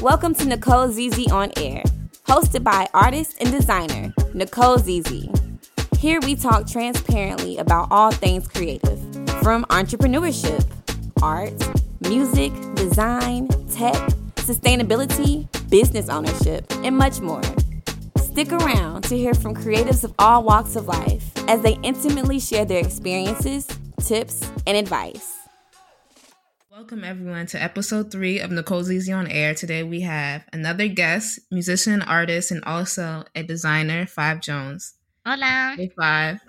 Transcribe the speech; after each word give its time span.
Welcome 0.00 0.34
to 0.36 0.46
Nicole 0.46 0.88
ZZ 0.90 1.30
on 1.30 1.52
Air, 1.58 1.82
hosted 2.24 2.64
by 2.64 2.88
artist 2.94 3.36
and 3.38 3.52
designer 3.52 4.14
Nicole 4.32 4.78
ZZ. 4.78 5.28
Here 5.98 6.18
we 6.22 6.36
talk 6.36 6.66
transparently 6.66 7.58
about 7.58 7.88
all 7.90 8.10
things 8.10 8.48
creative, 8.48 8.98
from 9.42 9.66
entrepreneurship, 9.66 10.66
art, 11.20 11.52
music, 12.00 12.50
design, 12.76 13.48
tech, 13.70 13.94
sustainability, 14.36 15.46
business 15.68 16.08
ownership, 16.08 16.64
and 16.82 16.96
much 16.96 17.20
more. 17.20 17.42
Stick 18.16 18.52
around 18.52 19.02
to 19.02 19.18
hear 19.18 19.34
from 19.34 19.54
creatives 19.54 20.02
of 20.02 20.14
all 20.18 20.42
walks 20.42 20.76
of 20.76 20.88
life 20.88 21.30
as 21.46 21.60
they 21.60 21.78
intimately 21.82 22.40
share 22.40 22.64
their 22.64 22.80
experiences, 22.80 23.66
tips, 23.98 24.50
and 24.66 24.78
advice. 24.78 25.39
Welcome, 26.80 27.04
everyone, 27.04 27.44
to 27.48 27.62
episode 27.62 28.10
three 28.10 28.40
of 28.40 28.50
Nicole 28.50 28.82
ZZ 28.82 29.10
on 29.10 29.26
Air. 29.26 29.54
Today 29.54 29.82
we 29.82 30.00
have 30.00 30.46
another 30.50 30.88
guest, 30.88 31.38
musician, 31.50 32.00
artist, 32.00 32.50
and 32.52 32.64
also 32.64 33.22
a 33.34 33.42
designer, 33.42 34.06
Five 34.06 34.40
Jones. 34.40 34.94
Hola. 35.26 35.74
Hey, 35.76 35.90
Five. 35.94 36.40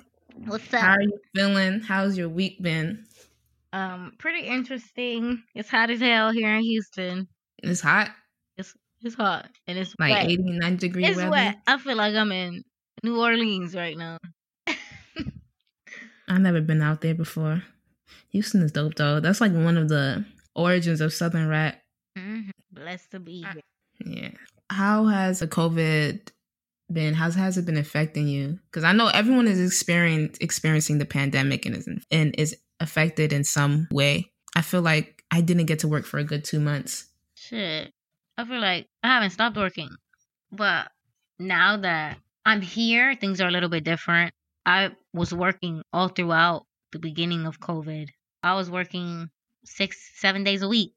What's 0.46 0.74
up? 0.74 0.80
How 0.80 0.92
are 0.92 1.02
you 1.02 1.20
feeling? 1.36 1.82
How's 1.82 2.18
your 2.18 2.30
week 2.30 2.64
been? 2.64 3.04
Um, 3.74 4.14
pretty 4.20 4.48
interesting. 4.48 5.44
It's 5.54 5.68
hot 5.68 5.90
as 5.90 6.00
hell 6.00 6.32
here 6.32 6.56
in 6.56 6.62
Houston. 6.62 7.28
It's 7.62 7.82
hot, 7.82 8.12
It's 8.56 8.74
it's 9.02 9.16
hot 9.16 9.50
and 9.68 9.78
it's 9.78 9.94
like 10.00 10.14
wet. 10.14 10.30
80, 10.30 10.44
90 10.44 10.88
degree 10.88 11.06
it's 11.08 11.18
weather. 11.18 11.30
wet. 11.30 11.58
I 11.68 11.78
feel 11.78 11.98
like 11.98 12.16
I'm 12.16 12.32
in 12.32 12.64
New 13.04 13.20
Orleans 13.20 13.76
right 13.76 13.98
now. 13.98 14.18
I've 14.66 16.40
never 16.40 16.62
been 16.62 16.82
out 16.82 17.02
there 17.02 17.16
before. 17.16 17.64
Houston 18.32 18.62
is 18.62 18.72
dope, 18.72 18.96
though. 18.96 19.20
That's 19.20 19.42
like 19.42 19.54
one 19.54 19.78
of 19.78 19.90
the 19.90 20.26
origins 20.56 21.02
of 21.02 21.14
Southern 21.14 21.48
rap. 21.48 21.82
hmm 22.18 22.50
Blessed 22.72 23.12
to 23.12 23.20
be 23.20 23.46
here. 23.54 23.62
Yeah. 24.06 24.32
How 24.70 25.06
has 25.08 25.40
the 25.40 25.48
COVID 25.48 26.30
been? 26.92 27.14
How's 27.14 27.36
has 27.36 27.58
it 27.58 27.66
been 27.66 27.78
affecting 27.78 28.28
you? 28.28 28.60
Because 28.66 28.86
I 28.86 28.94
know 28.94 29.08
everyone 29.08 29.48
is 29.48 29.60
experiencing 29.60 30.38
experiencing 30.40 30.98
the 30.98 31.06
pandemic 31.06 31.66
and 31.66 31.76
is 31.76 31.90
and 32.10 32.34
is 32.38 32.56
affected 32.80 33.34
in 33.34 33.44
some 33.44 33.88
way. 33.92 34.32
I 34.56 34.62
feel 34.62 34.82
like 34.82 35.24
I 35.32 35.42
didn't 35.42 35.66
get 35.66 35.80
to 35.80 35.88
work 35.90 36.06
for 36.06 36.18
a 36.18 36.24
good 36.24 36.46
two 36.46 36.60
months. 36.60 37.08
Shit. 37.36 37.92
I 38.38 38.46
feel 38.46 38.60
like 38.60 38.88
I 39.04 39.10
haven't 39.10 39.32
stopped 39.32 39.58
working. 39.58 39.90
But 40.52 40.90
now 41.38 41.78
that 41.78 42.18
I'm 42.46 42.62
here, 42.62 43.16
things 43.16 43.42
are 43.42 43.48
a 43.48 43.52
little 43.52 43.70
bit 43.70 43.84
different. 43.84 44.34
I 44.66 44.92
was 45.14 45.34
working 45.34 45.82
all 45.92 46.08
throughout 46.08 46.66
the 46.92 47.00
beginning 47.00 47.46
of 47.46 47.60
COVID. 47.60 48.10
I 48.44 48.56
was 48.56 48.72
working 48.72 49.30
six, 49.66 49.98
seven 50.20 50.44
days 50.46 50.64
a 50.64 50.70
week. 50.70 50.94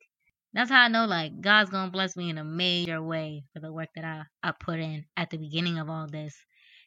That's 0.55 0.71
how 0.71 0.83
I 0.83 0.89
know 0.89 1.07
like 1.07 1.41
God's 1.43 1.71
gonna 1.71 1.93
bless 1.93 2.17
me 2.17 2.31
in 2.31 2.39
a 2.39 2.45
major 2.45 3.03
way 3.03 3.45
for 3.53 3.61
the 3.61 3.73
work 3.73 3.91
that 3.97 4.05
I, 4.07 4.23
I 4.43 4.53
put 4.53 4.81
in 4.81 5.07
at 5.17 5.31
the 5.31 5.39
beginning 5.39 5.79
of 5.79 5.91
all 5.91 6.09
this. 6.09 6.35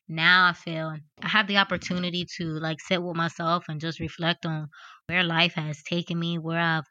Now 0.10 0.48
I 0.48 0.54
feel 0.54 0.96
I 1.24 1.30
have 1.30 1.48
the 1.48 1.58
opportunity 1.58 2.26
to 2.38 2.46
like 2.46 2.80
sit 2.82 3.04
with 3.04 3.18
myself 3.18 3.66
and 3.70 3.82
just 3.82 4.00
reflect 4.00 4.46
on 4.48 4.70
where 5.08 5.24
life 5.24 5.56
has 5.56 5.84
taken 5.84 6.20
me, 6.20 6.40
where 6.40 6.60
I've, 6.62 6.86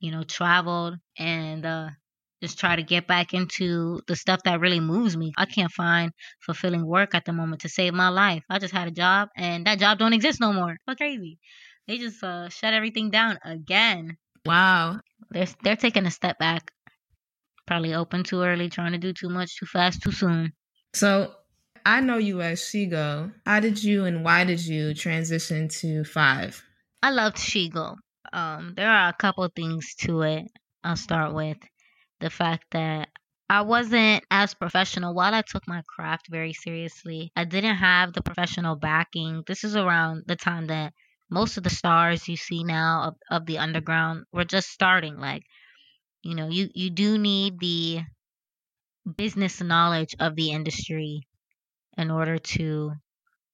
you 0.00 0.12
know, 0.12 0.24
traveled 0.24 0.96
and 1.18 1.66
uh 1.66 1.88
just 2.42 2.58
try 2.60 2.76
to 2.76 2.84
get 2.84 3.08
back 3.08 3.34
into 3.34 4.00
the 4.08 4.16
stuff 4.16 4.42
that 4.44 4.60
really 4.60 4.80
moves 4.80 5.16
me. 5.16 5.32
I 5.38 5.46
can't 5.46 5.72
find 5.72 6.12
fulfilling 6.40 6.86
work 6.86 7.14
at 7.14 7.24
the 7.24 7.32
moment 7.32 7.62
to 7.62 7.70
save 7.70 7.94
my 7.94 8.10
life. 8.10 8.44
I 8.50 8.60
just 8.60 8.74
had 8.74 8.88
a 8.88 8.92
job 8.92 9.30
and 9.36 9.66
that 9.66 9.80
job 9.80 9.98
don't 9.98 10.12
exist 10.14 10.40
no 10.40 10.52
more. 10.52 10.76
That's 10.86 10.98
crazy. 10.98 11.38
They 11.88 11.96
just 11.96 12.22
uh, 12.22 12.50
shut 12.50 12.74
everything 12.74 13.08
down 13.08 13.38
again. 13.42 14.18
Wow. 14.44 15.00
They're 15.30 15.48
they're 15.64 15.76
taking 15.76 16.04
a 16.04 16.10
step 16.10 16.38
back. 16.38 16.70
Probably 17.66 17.94
open 17.94 18.24
too 18.24 18.42
early, 18.42 18.68
trying 18.68 18.92
to 18.92 18.98
do 18.98 19.14
too 19.14 19.30
much 19.30 19.58
too 19.58 19.66
fast 19.66 20.02
too 20.02 20.12
soon. 20.12 20.52
So 20.92 21.32
I 21.86 22.00
know 22.00 22.18
you 22.18 22.42
as 22.42 22.60
Shigo. 22.60 23.32
How 23.46 23.60
did 23.60 23.82
you 23.82 24.04
and 24.04 24.22
why 24.22 24.44
did 24.44 24.64
you 24.64 24.92
transition 24.92 25.68
to 25.80 26.04
Five? 26.04 26.62
I 27.02 27.10
loved 27.10 27.36
Shigo. 27.36 27.96
Um, 28.32 28.74
there 28.76 28.90
are 28.90 29.08
a 29.08 29.14
couple 29.14 29.48
things 29.56 29.94
to 30.00 30.22
it. 30.22 30.44
I'll 30.84 30.96
start 30.96 31.34
with 31.34 31.58
the 32.20 32.28
fact 32.28 32.66
that 32.72 33.08
I 33.48 33.62
wasn't 33.62 34.24
as 34.30 34.52
professional. 34.52 35.14
While 35.14 35.34
I 35.34 35.40
took 35.40 35.66
my 35.66 35.82
craft 35.88 36.26
very 36.30 36.52
seriously, 36.52 37.32
I 37.34 37.44
didn't 37.44 37.76
have 37.76 38.12
the 38.12 38.22
professional 38.22 38.76
backing. 38.76 39.42
This 39.46 39.64
is 39.64 39.74
around 39.74 40.24
the 40.26 40.36
time 40.36 40.66
that 40.66 40.92
most 41.30 41.56
of 41.56 41.64
the 41.64 41.70
stars 41.70 42.28
you 42.28 42.36
see 42.36 42.64
now 42.64 43.08
of, 43.08 43.14
of 43.30 43.46
the 43.46 43.58
underground 43.58 44.24
were 44.32 44.44
just 44.44 44.70
starting. 44.70 45.16
Like, 45.18 45.42
you 46.22 46.34
know, 46.34 46.48
you, 46.48 46.68
you 46.74 46.90
do 46.90 47.18
need 47.18 47.58
the 47.60 48.00
business 49.16 49.60
knowledge 49.60 50.14
of 50.20 50.36
the 50.36 50.50
industry 50.50 51.26
in 51.96 52.10
order 52.10 52.38
to 52.38 52.92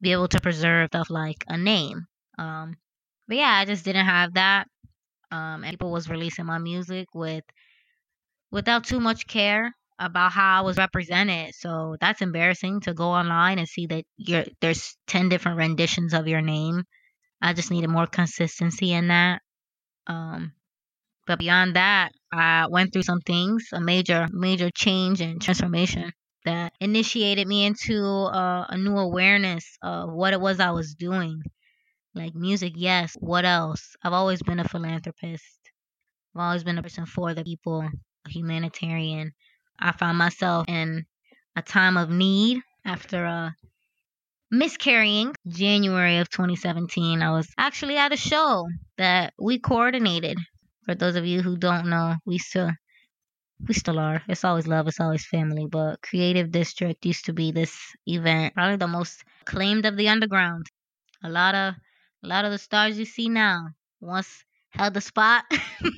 be 0.00 0.12
able 0.12 0.28
to 0.28 0.40
preserve 0.40 0.88
stuff 0.88 1.10
like 1.10 1.44
a 1.48 1.56
name. 1.56 2.06
Um, 2.38 2.76
but 3.28 3.36
yeah, 3.38 3.52
I 3.52 3.64
just 3.64 3.84
didn't 3.84 4.06
have 4.06 4.34
that. 4.34 4.66
Um, 5.30 5.64
and 5.64 5.70
people 5.70 5.90
was 5.90 6.08
releasing 6.08 6.46
my 6.46 6.58
music 6.58 7.08
with 7.14 7.44
without 8.50 8.84
too 8.84 9.00
much 9.00 9.26
care 9.26 9.74
about 9.98 10.32
how 10.32 10.58
I 10.58 10.62
was 10.62 10.76
represented. 10.76 11.54
So 11.54 11.96
that's 12.00 12.22
embarrassing 12.22 12.80
to 12.82 12.94
go 12.94 13.10
online 13.10 13.58
and 13.58 13.68
see 13.68 13.86
that 13.86 14.04
you're 14.16 14.44
there's 14.60 14.96
ten 15.06 15.28
different 15.28 15.58
renditions 15.58 16.14
of 16.14 16.28
your 16.28 16.42
name. 16.42 16.84
I 17.44 17.52
just 17.54 17.70
needed 17.70 17.90
more 17.90 18.08
consistency 18.08 18.92
in 18.92 19.08
that. 19.08 19.42
Um, 20.08 20.54
but 21.26 21.38
beyond 21.38 21.76
that, 21.76 22.12
I 22.32 22.66
went 22.68 22.92
through 22.92 23.04
some 23.04 23.20
things, 23.20 23.68
a 23.72 23.80
major 23.80 24.28
major 24.32 24.70
change 24.70 25.20
and 25.20 25.42
transformation 25.42 26.12
that 26.46 26.72
initiated 26.80 27.48
me 27.48 27.64
into 27.66 28.02
uh, 28.04 28.66
a 28.68 28.78
new 28.78 28.96
awareness 28.98 29.78
of 29.82 30.12
what 30.12 30.32
it 30.34 30.40
was 30.40 30.60
I 30.60 30.72
was 30.72 30.94
doing 30.94 31.42
like 32.14 32.34
music, 32.34 32.72
yes. 32.76 33.14
What 33.20 33.44
else? 33.44 33.96
I've 34.02 34.12
always 34.12 34.42
been 34.42 34.60
a 34.60 34.68
philanthropist. 34.68 35.60
I've 36.34 36.42
always 36.42 36.64
been 36.64 36.78
a 36.78 36.82
person 36.82 37.06
for 37.06 37.34
the 37.34 37.44
people, 37.44 37.82
a 37.82 38.30
humanitarian. 38.30 39.32
I 39.78 39.92
found 39.92 40.18
myself 40.18 40.66
in 40.68 41.06
a 41.56 41.62
time 41.62 41.96
of 41.96 42.10
need 42.10 42.62
after 42.84 43.26
uh, 43.26 43.50
miscarrying 44.58 45.34
January 45.48 46.18
of 46.18 46.30
2017. 46.30 47.22
I 47.22 47.30
was 47.32 47.48
actually 47.58 47.96
at 47.96 48.12
a 48.12 48.16
show 48.16 48.68
that 48.96 49.34
we 49.38 49.58
coordinated. 49.58 50.38
For 50.84 50.94
those 50.94 51.16
of 51.16 51.26
you 51.26 51.42
who 51.42 51.56
don't 51.56 51.88
know, 51.88 52.16
we 52.24 52.38
still 52.38 52.70
we 53.66 53.74
still 53.74 53.98
are. 53.98 54.22
It's 54.28 54.44
always 54.44 54.66
love, 54.66 54.88
it's 54.88 55.00
always 55.00 55.26
family. 55.26 55.66
But 55.66 56.02
Creative 56.02 56.50
District 56.50 57.04
used 57.04 57.24
to 57.26 57.32
be 57.32 57.52
this 57.52 57.76
event, 58.06 58.54
probably 58.54 58.76
the 58.76 58.88
most 58.88 59.24
acclaimed 59.42 59.86
of 59.86 59.96
the 59.96 60.08
underground. 60.08 60.66
A 61.22 61.30
lot 61.30 61.54
of 61.54 61.74
a 62.22 62.28
lot 62.28 62.44
of 62.44 62.52
the 62.52 62.58
stars 62.58 62.98
you 62.98 63.04
see 63.04 63.28
now 63.28 63.68
once 64.00 64.44
held 64.70 64.94
the 64.94 65.00
spot 65.00 65.44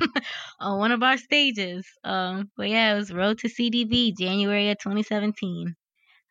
on 0.60 0.78
one 0.78 0.92
of 0.92 1.02
our 1.02 1.16
stages. 1.16 1.86
Um, 2.04 2.50
but 2.56 2.68
yeah, 2.68 2.94
it 2.94 2.98
was 2.98 3.12
Road 3.12 3.38
to 3.38 3.48
CDB, 3.48 4.16
January 4.16 4.70
of 4.70 4.78
2017. 4.78 5.74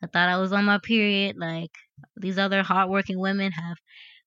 I 0.03 0.07
thought 0.07 0.29
I 0.29 0.37
was 0.37 0.53
on 0.53 0.65
my 0.65 0.79
period, 0.79 1.37
like 1.37 1.71
these 2.17 2.37
other 2.37 2.63
hardworking 2.63 3.19
women 3.19 3.51
have 3.51 3.77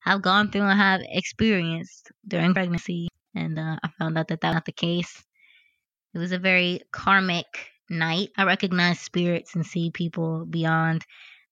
have 0.01 0.23
gone 0.23 0.51
through 0.51 0.63
and 0.63 0.79
have 0.79 1.01
experienced 1.05 2.11
during 2.27 2.55
pregnancy, 2.55 3.09
and 3.35 3.59
uh, 3.59 3.77
I 3.83 3.89
found 3.99 4.17
out 4.17 4.29
that 4.29 4.41
that's 4.41 4.55
not 4.55 4.65
the 4.65 4.73
case. 4.73 5.23
It 6.15 6.19
was 6.19 6.33
a 6.33 6.39
very 6.39 6.81
karmic 6.93 7.47
night. 7.91 8.31
I 8.37 8.45
recognized 8.45 9.01
spirits 9.01 9.55
and 9.55 9.67
see 9.67 9.91
people 9.91 10.47
beyond 10.49 11.05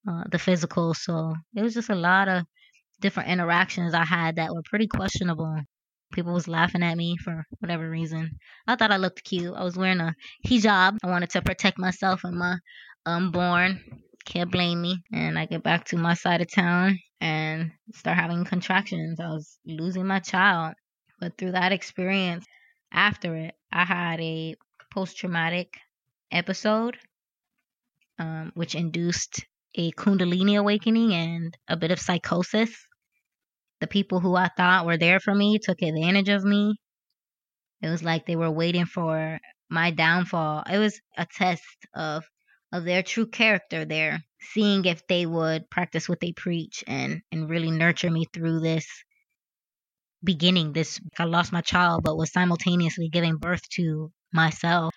uh, 0.09 0.25
the 0.31 0.39
physical, 0.39 0.95
so 0.95 1.35
it 1.55 1.63
was 1.63 1.75
just 1.75 1.91
a 1.91 1.95
lot 1.95 2.29
of 2.29 2.45
different 3.01 3.31
interactions 3.31 3.95
I 3.95 4.05
had 4.05 4.37
that 4.37 4.53
were 4.55 4.63
pretty 4.65 4.87
questionable. 4.87 5.61
People 6.13 6.33
was 6.33 6.49
laughing 6.49 6.83
at 6.83 6.97
me 6.97 7.17
for 7.23 7.45
whatever 7.59 7.91
reason. 7.91 8.39
I 8.67 8.77
thought 8.77 8.93
I 8.93 8.97
looked 8.97 9.25
cute. 9.25 9.55
I 9.55 9.65
was 9.65 9.77
wearing 9.77 10.01
a 10.01 10.15
hijab. 10.47 10.99
I 11.03 11.07
wanted 11.09 11.31
to 11.31 11.43
protect 11.43 11.79
myself 11.79 12.23
and 12.25 12.39
my 12.39 12.57
unborn. 13.05 13.81
Can't 14.27 14.51
blame 14.51 14.83
me. 14.83 15.03
And 15.13 15.39
I 15.39 15.47
get 15.47 15.63
back 15.63 15.87
to 15.87 15.97
my 15.97 16.15
side 16.15 16.41
of 16.41 16.53
town 16.53 16.99
and 17.21 17.71
start 17.95 18.19
having 18.19 18.45
contractions. 18.45 19.21
I 19.21 19.29
was 19.29 19.59
losing 19.65 20.07
my 20.07 20.19
child. 20.19 20.75
But 21.21 21.39
through 21.39 21.53
that 21.53 21.73
experience, 21.73 22.45
after 22.93 23.35
it, 23.37 23.55
I 23.73 23.85
had 23.85 24.21
a 24.21 24.57
post 24.93 25.17
traumatic 25.17 25.79
episode, 26.31 26.99
um, 28.19 28.53
which 28.55 28.75
induced 28.75 29.47
a 29.77 29.93
Kundalini 29.93 30.59
awakening 30.59 31.13
and 31.15 31.57
a 31.69 31.77
bit 31.77 31.91
of 31.91 32.01
psychosis. 32.01 32.71
The 33.81 33.87
people 33.87 34.21
who 34.21 34.35
I 34.35 34.49
thought 34.57 34.87
were 34.87 34.99
there 34.99 35.21
for 35.21 35.35
me 35.35 35.59
took 35.63 35.81
advantage 35.83 36.29
of 36.29 36.45
me. 36.45 36.75
It 37.81 37.89
was 37.89 38.03
like 38.03 38.27
they 38.27 38.37
were 38.37 38.51
waiting 38.51 38.87
for 38.87 39.39
my 39.71 39.91
downfall. 39.91 40.65
It 40.71 40.79
was 40.79 40.99
a 41.17 41.27
test 41.27 41.63
of 41.95 42.25
of 42.77 42.85
their 42.85 43.03
true 43.03 43.27
character 43.27 43.85
there, 43.85 44.21
seeing 44.53 44.85
if 44.85 45.07
they 45.09 45.27
would 45.27 45.71
practice 45.71 46.09
what 46.09 46.21
they 46.21 46.33
preach 46.33 46.85
and 46.87 47.23
and 47.33 47.49
really 47.51 47.71
nurture 47.71 48.11
me 48.11 48.27
through 48.33 48.61
this 48.61 48.87
beginning. 50.25 50.73
This 50.73 51.01
I 51.19 51.25
lost 51.25 51.53
my 51.53 51.61
child, 51.61 52.03
but 52.05 52.17
was 52.17 52.33
simultaneously 52.33 53.09
giving 53.09 53.37
birth 53.37 53.69
to 53.77 54.13
myself. 54.33 54.93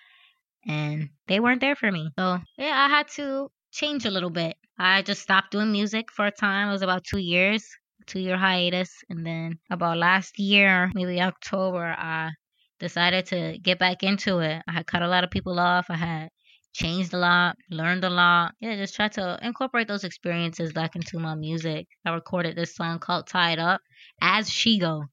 and 0.66 1.10
they 1.28 1.40
weren't 1.40 1.60
there 1.60 1.76
for 1.76 1.90
me. 1.92 2.10
So 2.18 2.38
yeah, 2.58 2.76
I 2.86 2.88
had 2.88 3.08
to 3.18 3.50
change 3.72 4.04
a 4.06 4.10
little 4.10 4.30
bit. 4.30 4.56
I 4.78 5.02
just 5.02 5.22
stopped 5.22 5.52
doing 5.52 5.72
music 5.72 6.10
for 6.12 6.26
a 6.26 6.32
time. 6.32 6.68
It 6.68 6.72
was 6.72 6.82
about 6.82 7.04
two 7.04 7.18
years, 7.20 7.64
two 8.06 8.20
year 8.20 8.38
hiatus, 8.38 8.92
and 9.10 9.26
then 9.26 9.58
about 9.70 9.98
last 9.98 10.38
year, 10.38 10.90
maybe 10.94 11.20
October, 11.22 11.84
I 11.98 12.32
decided 12.80 13.26
to 13.26 13.58
get 13.62 13.78
back 13.78 14.02
into 14.02 14.40
it. 14.40 14.62
I 14.68 14.72
had 14.72 14.86
cut 14.86 15.02
a 15.02 15.08
lot 15.08 15.24
of 15.24 15.30
people 15.30 15.58
off. 15.60 15.86
I 15.90 15.96
had 15.96 16.30
changed 16.72 17.12
a 17.14 17.18
lot, 17.18 17.56
learned 17.70 18.04
a 18.04 18.10
lot. 18.10 18.54
Yeah, 18.60 18.76
just 18.76 18.94
try 18.94 19.08
to 19.08 19.38
incorporate 19.42 19.88
those 19.88 20.04
experiences 20.04 20.72
back 20.72 20.96
into 20.96 21.18
my 21.18 21.34
music. 21.34 21.88
I 22.04 22.10
recorded 22.10 22.56
this 22.56 22.74
song 22.74 22.98
called 22.98 23.26
Tied 23.26 23.58
Up 23.58 23.80
as 24.20 24.48
Shigo, 24.48 25.04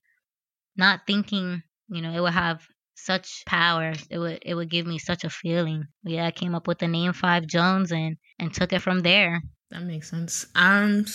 not 0.76 1.00
thinking, 1.06 1.62
you 1.88 2.02
know, 2.02 2.12
it 2.12 2.20
would 2.20 2.32
have 2.32 2.62
such 2.94 3.44
power. 3.46 3.92
It 4.10 4.18
would 4.18 4.38
it 4.42 4.54
would 4.54 4.70
give 4.70 4.86
me 4.86 4.98
such 4.98 5.24
a 5.24 5.30
feeling. 5.30 5.84
Yeah, 6.04 6.26
I 6.26 6.30
came 6.30 6.54
up 6.54 6.66
with 6.66 6.78
the 6.78 6.88
name 6.88 7.12
Five 7.12 7.46
Jones 7.46 7.92
and 7.92 8.16
and 8.38 8.52
took 8.52 8.72
it 8.72 8.82
from 8.82 9.00
there. 9.00 9.42
That 9.70 9.82
makes 9.82 10.10
sense. 10.10 10.46
I'm 10.54 11.06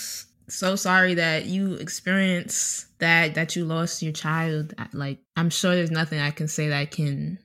so 0.50 0.76
sorry 0.76 1.16
that 1.16 1.46
you 1.46 1.76
experienced 1.76 3.00
that 3.00 3.36
that 3.36 3.56
you 3.56 3.66
lost 3.66 4.02
your 4.02 4.14
child. 4.14 4.74
Like 4.94 5.20
I'm 5.36 5.50
sure 5.50 5.76
there's 5.76 5.92
nothing 5.92 6.20
I 6.20 6.32
can 6.32 6.48
say 6.48 6.70
that 6.70 6.92
can 6.92 7.40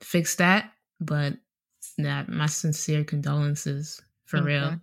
fix 0.00 0.36
that, 0.36 0.72
but 1.00 1.34
that 2.04 2.28
my 2.28 2.46
sincere 2.46 3.04
condolences 3.04 4.00
for 4.26 4.38
Thank 4.38 4.46
real. 4.48 4.80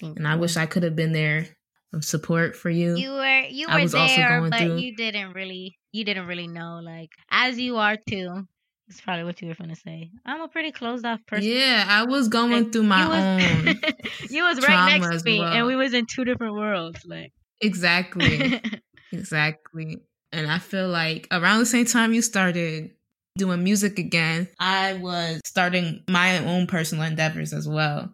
you. 0.00 0.14
And 0.16 0.26
I 0.28 0.36
wish 0.36 0.56
I 0.56 0.66
could 0.66 0.82
have 0.82 0.96
been 0.96 1.12
there 1.12 1.46
of 1.92 2.04
support 2.04 2.56
for 2.56 2.68
you. 2.70 2.96
you 2.96 3.10
were 3.12 3.40
you 3.48 3.66
I 3.68 3.76
were 3.76 3.82
was 3.82 3.94
also 3.94 4.16
there, 4.16 4.38
going 4.40 4.50
but 4.50 4.58
through- 4.60 4.78
you 4.78 4.96
didn't 4.96 5.32
really 5.32 5.76
you 5.92 6.04
didn't 6.04 6.26
really 6.26 6.48
know 6.48 6.80
like 6.82 7.10
as 7.30 7.58
you 7.58 7.76
are 7.76 7.96
too. 7.96 8.46
That's 8.88 9.00
probably 9.00 9.24
what 9.24 9.40
you 9.40 9.48
were 9.48 9.54
gonna 9.54 9.76
say. 9.76 10.10
I'm 10.26 10.42
a 10.42 10.48
pretty 10.48 10.70
closed 10.72 11.06
off 11.06 11.24
person. 11.26 11.48
yeah, 11.48 11.86
I 11.88 12.04
was 12.04 12.28
going 12.28 12.50
Like, 12.64 12.72
through 12.72 12.82
my 12.82 13.02
you 13.04 13.08
was, 13.08 13.66
own. 13.68 13.80
you 14.30 14.42
was 14.42 14.60
right 14.68 14.98
next 14.98 15.22
to 15.22 15.24
me, 15.24 15.38
well. 15.40 15.52
and 15.54 15.66
we 15.66 15.74
was 15.76 15.94
in 15.94 16.04
two 16.06 16.24
different 16.24 16.54
worlds. 16.54 17.00
Like 17.06 17.32
exactly. 17.60 18.60
Exactly. 19.12 19.98
And 20.32 20.50
I 20.50 20.58
feel 20.58 20.88
like 20.88 21.28
around 21.30 21.60
the 21.60 21.66
same 21.66 21.86
time 21.86 22.12
you 22.12 22.20
started 22.20 22.90
doing 23.36 23.64
music 23.64 23.98
again, 23.98 24.48
I 24.58 24.94
was 24.94 25.40
starting 25.44 26.02
my 26.08 26.38
own 26.38 26.66
personal 26.66 27.04
endeavors 27.04 27.52
as 27.52 27.68
well, 27.68 28.12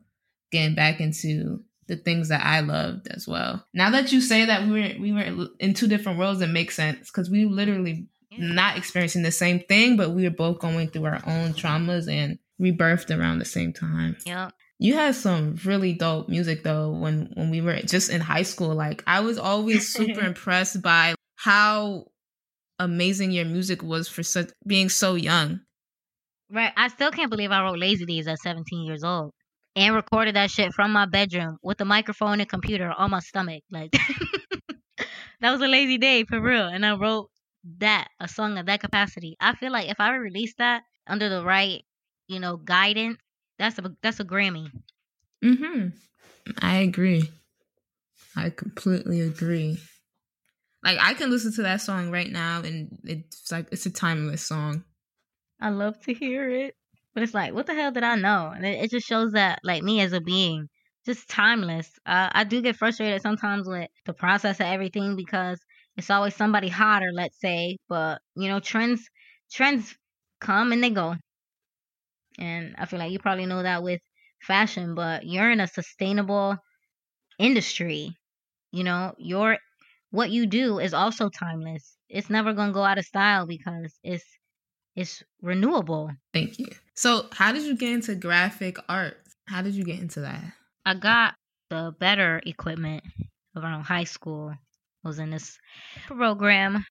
getting 0.50 0.74
back 0.74 1.00
into 1.00 1.62
the 1.86 1.96
things 1.96 2.28
that 2.28 2.44
I 2.44 2.60
loved 2.60 3.08
as 3.08 3.26
well. 3.26 3.64
Now 3.74 3.90
that 3.90 4.12
you 4.12 4.20
say 4.20 4.44
that 4.44 4.66
we 4.66 4.70
were 4.70 5.00
we 5.00 5.12
were 5.12 5.48
in 5.58 5.74
two 5.74 5.88
different 5.88 6.18
worlds, 6.18 6.40
it 6.40 6.48
makes 6.48 6.76
sense 6.76 7.10
because 7.10 7.28
we 7.28 7.44
literally 7.44 8.06
not 8.38 8.78
experiencing 8.78 9.22
the 9.22 9.32
same 9.32 9.60
thing, 9.60 9.96
but 9.96 10.10
we 10.10 10.24
were 10.24 10.30
both 10.34 10.60
going 10.60 10.88
through 10.88 11.06
our 11.06 11.22
own 11.26 11.52
traumas 11.52 12.10
and 12.10 12.38
rebirthed 12.60 13.16
around 13.16 13.38
the 13.38 13.44
same 13.44 13.72
time. 13.72 14.16
Yep. 14.24 14.52
You 14.78 14.94
had 14.94 15.14
some 15.14 15.56
really 15.64 15.92
dope 15.92 16.28
music 16.28 16.62
though 16.62 16.90
when 16.90 17.32
when 17.34 17.50
we 17.50 17.60
were 17.60 17.76
just 17.80 18.08
in 18.08 18.20
high 18.20 18.44
school. 18.44 18.74
Like 18.74 19.02
I 19.06 19.20
was 19.20 19.36
always 19.36 19.92
super 19.92 20.20
impressed 20.24 20.80
by 20.80 21.14
how 21.36 22.06
amazing 22.80 23.30
your 23.30 23.44
music 23.44 23.82
was 23.82 24.08
for 24.08 24.24
such 24.24 24.50
being 24.66 24.88
so 24.88 25.14
young. 25.14 25.60
Right. 26.50 26.72
I 26.76 26.88
still 26.88 27.12
can't 27.12 27.30
believe 27.30 27.52
I 27.52 27.62
wrote 27.62 27.78
Lazy 27.78 28.06
Days 28.06 28.26
at 28.26 28.40
17 28.40 28.84
years 28.84 29.04
old 29.04 29.32
and 29.76 29.94
recorded 29.94 30.34
that 30.34 30.50
shit 30.50 30.72
from 30.72 30.90
my 30.92 31.06
bedroom 31.06 31.58
with 31.62 31.80
a 31.80 31.84
microphone 31.84 32.40
and 32.40 32.48
computer 32.48 32.92
on 32.96 33.10
my 33.10 33.20
stomach. 33.20 33.62
Like 33.70 33.92
that 35.40 35.52
was 35.52 35.60
a 35.60 35.68
lazy 35.68 35.98
day 35.98 36.24
for 36.24 36.40
real. 36.40 36.66
And 36.66 36.84
I 36.84 36.96
wrote 36.96 37.30
that 37.78 38.08
a 38.18 38.26
song 38.26 38.58
of 38.58 38.66
that 38.66 38.80
capacity. 38.80 39.36
I 39.40 39.54
feel 39.54 39.70
like 39.70 39.88
if 39.88 40.00
I 40.00 40.16
released 40.16 40.58
that 40.58 40.82
under 41.06 41.28
the 41.28 41.44
right, 41.44 41.84
you 42.26 42.40
know, 42.40 42.56
guidance, 42.56 43.18
that's 43.58 43.78
a 43.78 43.94
that's 44.02 44.18
a 44.18 44.24
Grammy. 44.24 44.70
Mm-hmm. 45.44 45.88
I 46.60 46.78
agree. 46.78 47.30
I 48.34 48.50
completely 48.50 49.20
agree. 49.20 49.78
Like 50.82 50.98
I 51.00 51.14
can 51.14 51.30
listen 51.30 51.52
to 51.54 51.62
that 51.62 51.80
song 51.80 52.10
right 52.10 52.30
now 52.30 52.62
and 52.62 52.98
it's 53.04 53.50
like 53.52 53.68
it's 53.72 53.86
a 53.86 53.90
timeless 53.90 54.42
song. 54.46 54.84
I 55.60 55.70
love 55.70 56.00
to 56.02 56.14
hear 56.14 56.50
it. 56.50 56.74
But 57.14 57.22
it's 57.22 57.34
like, 57.34 57.54
what 57.54 57.66
the 57.66 57.74
hell 57.74 57.92
did 57.92 58.02
I 58.04 58.14
know? 58.16 58.48
And 58.54 58.64
it, 58.64 58.84
it 58.84 58.90
just 58.90 59.06
shows 59.06 59.32
that, 59.32 59.60
like, 59.64 59.82
me 59.82 60.00
as 60.00 60.12
a 60.12 60.20
being, 60.20 60.68
just 61.04 61.28
timeless. 61.28 61.90
Uh, 62.06 62.30
I 62.32 62.44
do 62.44 62.62
get 62.62 62.76
frustrated 62.76 63.20
sometimes 63.22 63.66
with 63.66 63.88
the 64.06 64.12
process 64.14 64.60
of 64.60 64.66
everything 64.66 65.16
because 65.16 65.60
it's 65.96 66.10
always 66.10 66.36
somebody 66.36 66.68
hotter, 66.68 67.10
let's 67.12 67.40
say. 67.40 67.78
But, 67.88 68.20
you 68.36 68.48
know, 68.48 68.60
trends 68.60 69.08
trends 69.50 69.96
come 70.40 70.72
and 70.72 70.82
they 70.84 70.90
go. 70.90 71.16
And 72.38 72.74
I 72.76 72.86
feel 72.86 72.98
like 72.98 73.12
you 73.12 73.18
probably 73.20 73.46
know 73.46 73.62
that 73.62 73.82
with 73.84 74.00
fashion, 74.42 74.94
but 74.94 75.26
you're 75.26 75.50
in 75.50 75.60
a 75.60 75.66
sustainable 75.68 76.56
industry. 77.38 78.16
You 78.72 78.84
know, 78.84 79.14
your 79.18 79.58
what 80.10 80.30
you 80.30 80.46
do 80.46 80.78
is 80.78 80.94
also 80.94 81.28
timeless. 81.28 81.96
It's 82.08 82.30
never 82.30 82.52
gonna 82.52 82.72
go 82.72 82.84
out 82.84 82.98
of 82.98 83.04
style 83.04 83.46
because 83.46 83.98
it's 84.02 84.24
it's 84.96 85.22
renewable. 85.40 86.10
Thank 86.34 86.58
you. 86.58 86.68
So 86.94 87.26
how 87.32 87.52
did 87.52 87.62
you 87.62 87.76
get 87.76 87.92
into 87.92 88.14
graphic 88.14 88.78
art? 88.88 89.18
How 89.46 89.62
did 89.62 89.74
you 89.74 89.84
get 89.84 90.00
into 90.00 90.20
that? 90.20 90.42
I 90.84 90.94
got 90.94 91.34
the 91.70 91.94
better 91.98 92.40
equipment 92.44 93.04
around 93.56 93.84
high 93.84 94.04
school. 94.04 94.52
I 95.04 95.08
was 95.08 95.18
in 95.18 95.30
this 95.30 95.58
program, 96.06 96.84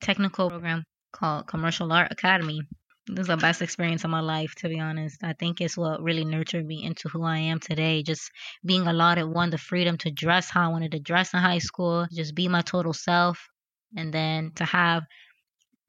technical 0.00 0.50
program 0.50 0.84
called 1.12 1.46
Commercial 1.46 1.92
Art 1.92 2.12
Academy. 2.12 2.60
This 3.08 3.22
is 3.22 3.26
the 3.28 3.36
best 3.36 3.62
experience 3.62 4.04
of 4.04 4.10
my 4.10 4.20
life, 4.20 4.54
to 4.56 4.68
be 4.68 4.78
honest. 4.78 5.24
I 5.24 5.32
think 5.32 5.60
it's 5.60 5.76
what 5.76 6.02
really 6.02 6.24
nurtured 6.24 6.66
me 6.66 6.84
into 6.84 7.08
who 7.08 7.22
I 7.24 7.38
am 7.38 7.58
today. 7.58 8.02
Just 8.02 8.30
being 8.64 8.86
allotted 8.86 9.26
one, 9.26 9.50
the 9.50 9.58
freedom 9.58 9.96
to 9.98 10.10
dress 10.10 10.50
how 10.50 10.64
I 10.64 10.68
wanted 10.68 10.92
to 10.92 11.00
dress 11.00 11.32
in 11.32 11.40
high 11.40 11.58
school, 11.58 12.06
just 12.12 12.34
be 12.34 12.48
my 12.48 12.60
total 12.62 12.92
self, 12.92 13.48
and 13.96 14.12
then 14.12 14.52
to 14.56 14.64
have 14.64 15.04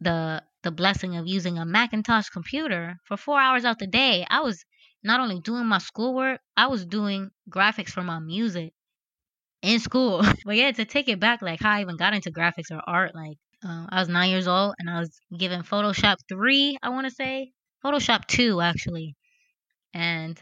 the 0.02 0.44
the 0.64 0.72
blessing 0.72 1.16
of 1.18 1.28
using 1.28 1.58
a 1.58 1.66
Macintosh 1.66 2.30
computer 2.30 3.00
for 3.06 3.18
four 3.18 3.40
hours 3.40 3.66
out 3.66 3.80
the 3.80 3.88
day. 3.88 4.26
I 4.30 4.42
was 4.42 4.66
not 5.04 5.20
only 5.22 5.40
doing 5.42 5.66
my 5.68 5.78
schoolwork, 5.80 6.42
I 6.58 6.68
was 6.68 6.86
doing 6.86 7.32
graphics 7.50 7.92
for 7.92 8.04
my 8.04 8.20
music 8.20 8.74
in 9.62 9.80
school. 9.80 10.22
but 10.46 10.56
yeah, 10.56 10.72
to 10.72 10.86
take 10.86 11.08
it 11.10 11.20
back, 11.20 11.42
like 11.42 11.62
how 11.62 11.72
I 11.72 11.82
even 11.82 11.98
got 11.98 12.14
into 12.14 12.32
graphics 12.32 12.72
or 12.72 12.82
art, 12.86 13.16
like 13.16 13.38
uh, 13.64 13.86
I 13.90 14.00
was 14.00 14.08
nine 14.08 14.30
years 14.30 14.48
old 14.48 14.76
and 14.80 14.90
I 14.90 15.00
was 15.00 15.20
given 15.38 15.64
Photoshop 15.64 16.18
3, 16.30 16.78
I 16.82 16.90
want 16.90 17.08
to 17.08 17.14
say. 17.14 17.52
Photoshop 17.84 18.26
2, 18.28 18.62
actually. 18.62 19.16
And 19.94 20.42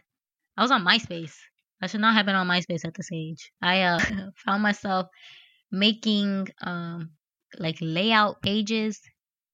I 0.55 0.61
was 0.61 0.71
on 0.71 0.85
MySpace. 0.85 1.35
I 1.81 1.87
should 1.87 2.01
not 2.01 2.15
have 2.15 2.25
been 2.25 2.35
on 2.35 2.47
MySpace 2.47 2.85
at 2.85 2.93
this 2.93 3.09
age. 3.11 3.51
I 3.61 3.81
uh, 3.81 3.99
found 4.45 4.63
myself 4.63 5.07
making 5.71 6.47
um, 6.61 7.11
like 7.57 7.77
layout 7.81 8.41
pages. 8.41 9.01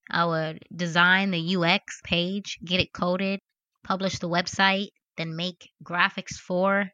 I 0.10 0.26
would 0.26 0.60
design 0.76 1.32
the 1.32 1.56
UX 1.56 2.02
page, 2.04 2.60
get 2.64 2.82
it 2.82 2.94
coded, 2.94 3.40
publish 3.84 4.20
the 4.20 4.30
website, 4.30 4.90
then 5.18 5.36
make 5.36 5.70
graphics 5.84 6.36
for 6.36 6.90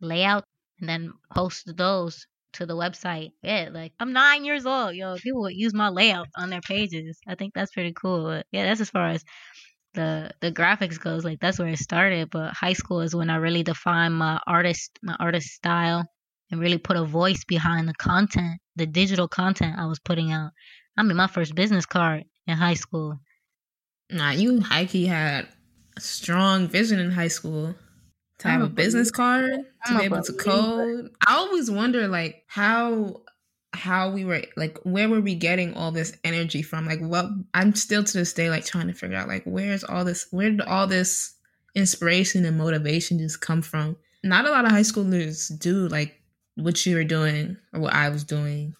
layout, 0.00 0.44
and 0.80 0.88
then 0.88 1.12
post 1.32 1.76
those 1.76 2.26
to 2.56 2.66
the 2.66 2.76
website. 2.76 3.32
Yeah, 3.42 3.70
like 3.72 3.92
I'm 4.00 4.12
nine 4.12 4.44
years 4.44 4.66
old, 4.66 4.94
yo. 4.94 5.16
People 5.16 5.42
would 5.42 5.54
use 5.54 5.74
my 5.74 5.88
layout 5.88 6.28
on 6.36 6.50
their 6.50 6.60
pages. 6.60 7.18
I 7.26 7.34
think 7.34 7.54
that's 7.54 7.72
pretty 7.72 7.92
cool. 7.92 8.24
But 8.24 8.46
yeah, 8.52 8.64
that's 8.64 8.80
as 8.80 8.90
far 8.90 9.08
as 9.08 9.24
the 9.94 10.30
the 10.40 10.52
graphics 10.52 11.00
goes. 11.00 11.24
Like 11.24 11.40
that's 11.40 11.58
where 11.58 11.68
it 11.68 11.78
started. 11.78 12.30
But 12.30 12.52
high 12.52 12.74
school 12.74 13.00
is 13.00 13.14
when 13.14 13.30
I 13.30 13.36
really 13.36 13.62
defined 13.62 14.14
my 14.14 14.40
artist 14.46 14.98
my 15.02 15.16
artist 15.18 15.48
style 15.48 16.04
and 16.50 16.60
really 16.60 16.78
put 16.78 16.96
a 16.96 17.04
voice 17.04 17.44
behind 17.44 17.88
the 17.88 17.94
content, 17.94 18.60
the 18.76 18.86
digital 18.86 19.28
content 19.28 19.78
I 19.78 19.86
was 19.86 19.98
putting 19.98 20.32
out. 20.32 20.50
I 20.96 21.02
mean, 21.02 21.16
my 21.16 21.26
first 21.26 21.54
business 21.54 21.86
card 21.86 22.24
in 22.46 22.56
high 22.56 22.74
school. 22.74 23.18
Nah, 24.10 24.30
you 24.30 24.60
high 24.60 24.86
key 24.86 25.06
had 25.06 25.48
a 25.96 26.00
strong 26.00 26.68
vision 26.68 27.00
in 27.00 27.10
high 27.10 27.28
school 27.28 27.74
to 28.38 28.48
have 28.48 28.62
a 28.62 28.68
business 28.68 29.10
card 29.10 29.50
to 29.50 29.64
I'm 29.86 29.98
be 29.98 30.04
able 30.04 30.22
to 30.22 30.32
code. 30.32 31.10
I 31.26 31.36
always 31.36 31.70
wonder 31.70 32.08
like 32.08 32.44
how 32.46 33.22
how 33.72 34.10
we 34.10 34.24
were 34.24 34.42
like 34.56 34.78
where 34.84 35.08
were 35.08 35.20
we 35.20 35.34
getting 35.34 35.74
all 35.74 35.90
this 35.90 36.16
energy 36.24 36.62
from? 36.62 36.86
Like 36.86 37.00
what 37.00 37.26
I'm 37.54 37.74
still 37.74 38.04
to 38.04 38.18
this 38.18 38.32
day 38.32 38.50
like 38.50 38.64
trying 38.64 38.88
to 38.88 38.94
figure 38.94 39.16
out 39.16 39.28
like 39.28 39.44
where's 39.44 39.84
all 39.84 40.04
this 40.04 40.26
where 40.30 40.50
did 40.50 40.60
all 40.60 40.86
this 40.86 41.34
inspiration 41.74 42.44
and 42.44 42.58
motivation 42.58 43.18
just 43.18 43.40
come 43.40 43.62
from? 43.62 43.96
Not 44.22 44.46
a 44.46 44.50
lot 44.50 44.64
of 44.64 44.72
high 44.72 44.80
schoolers 44.80 45.56
do 45.58 45.88
like 45.88 46.20
what 46.56 46.84
you 46.84 46.96
were 46.96 47.04
doing 47.04 47.56
or 47.72 47.80
what 47.80 47.94
I 47.94 48.08
was 48.08 48.24
doing 48.24 48.74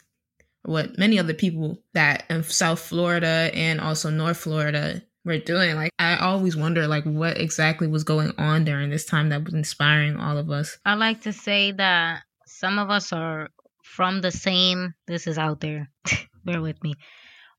or 0.64 0.72
what 0.72 0.98
many 0.98 1.18
other 1.18 1.34
people 1.34 1.78
that 1.94 2.24
in 2.28 2.42
South 2.42 2.80
Florida 2.80 3.50
and 3.54 3.80
also 3.80 4.10
North 4.10 4.38
Florida 4.38 5.02
were 5.26 5.38
doing. 5.38 5.74
Like 5.74 5.90
I 5.98 6.16
always 6.16 6.56
wonder 6.56 6.86
like 6.86 7.04
what 7.04 7.38
exactly 7.38 7.86
was 7.88 8.04
going 8.04 8.32
on 8.38 8.64
during 8.64 8.88
this 8.88 9.04
time 9.04 9.28
that 9.30 9.44
was 9.44 9.52
inspiring 9.52 10.16
all 10.16 10.38
of 10.38 10.50
us. 10.50 10.78
I 10.86 10.94
like 10.94 11.22
to 11.22 11.32
say 11.32 11.72
that 11.72 12.22
some 12.46 12.78
of 12.78 12.88
us 12.88 13.12
are 13.12 13.50
from 13.82 14.20
the 14.20 14.30
same, 14.30 14.94
this 15.06 15.26
is 15.26 15.36
out 15.36 15.60
there, 15.60 15.90
bear 16.44 16.62
with 16.62 16.82
me. 16.82 16.94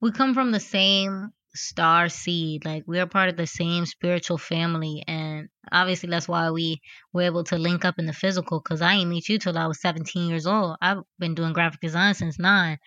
We 0.02 0.12
come 0.12 0.34
from 0.34 0.52
the 0.52 0.60
same 0.60 1.32
star 1.54 2.08
seed. 2.08 2.66
Like 2.66 2.84
we 2.88 3.00
are 3.00 3.08
part 3.08 3.30
of 3.30 3.38
the 3.38 3.48
same 3.48 3.86
spiritual 3.86 4.38
family. 4.38 5.04
And 5.08 5.50
obviously 5.72 6.10
that's 6.10 6.28
why 6.28 6.52
we 6.52 6.82
were 7.14 7.24
able 7.24 7.44
to 7.46 7.58
link 7.58 7.84
up 7.84 8.00
in 8.00 8.06
the 8.06 8.14
physical 8.14 8.60
because 8.60 8.82
I 8.82 8.96
didn't 8.96 9.10
meet 9.10 9.28
you 9.28 9.40
till 9.40 9.58
I 9.58 9.68
was 9.68 9.82
17 9.82 10.30
years 10.30 10.48
old. 10.48 10.78
I've 10.82 11.00
been 11.20 11.36
doing 11.36 11.54
graphic 11.54 11.82
design 11.82 12.14
since 12.14 12.40
nine. 12.40 12.78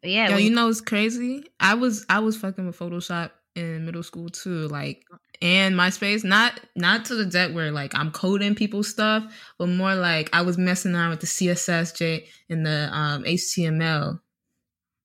But 0.00 0.10
yeah, 0.10 0.28
Yo, 0.28 0.34
when- 0.34 0.44
you 0.44 0.50
know 0.50 0.68
it's 0.68 0.80
crazy. 0.80 1.44
I 1.60 1.74
was 1.74 2.04
I 2.08 2.18
was 2.18 2.36
fucking 2.36 2.66
with 2.66 2.78
Photoshop 2.78 3.30
in 3.54 3.84
middle 3.84 4.02
school 4.02 4.28
too, 4.28 4.68
like 4.68 5.04
and 5.40 5.74
MySpace. 5.74 6.24
Not 6.24 6.60
not 6.76 7.04
to 7.06 7.14
the 7.14 7.26
depth 7.26 7.54
where 7.54 7.72
like 7.72 7.94
I'm 7.94 8.10
coding 8.10 8.54
people's 8.54 8.88
stuff, 8.88 9.24
but 9.58 9.68
more 9.68 9.94
like 9.94 10.30
I 10.32 10.42
was 10.42 10.58
messing 10.58 10.94
around 10.94 11.10
with 11.10 11.20
the 11.20 11.26
CSS, 11.26 11.96
J 11.96 12.26
and 12.48 12.64
the 12.64 12.88
um, 12.92 13.24
HTML 13.24 14.20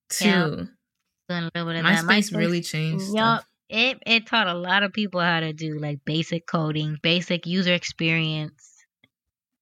too. 0.09 0.25
Yeah, 0.25 0.45
doing 0.45 0.69
a 1.29 1.51
little 1.55 1.73
bit 1.73 1.75
of 1.77 1.83
that. 1.83 2.05
MySpace 2.05 2.35
really 2.35 2.61
changed. 2.61 3.05
Stuff. 3.05 3.45
It 3.69 4.01
it 4.05 4.27
taught 4.27 4.47
a 4.47 4.53
lot 4.53 4.83
of 4.83 4.93
people 4.93 5.19
how 5.19 5.41
to 5.41 5.51
do 5.51 5.77
like 5.77 5.99
basic 6.05 6.47
coding, 6.47 6.97
basic 7.01 7.45
user 7.45 7.73
experience. 7.73 8.85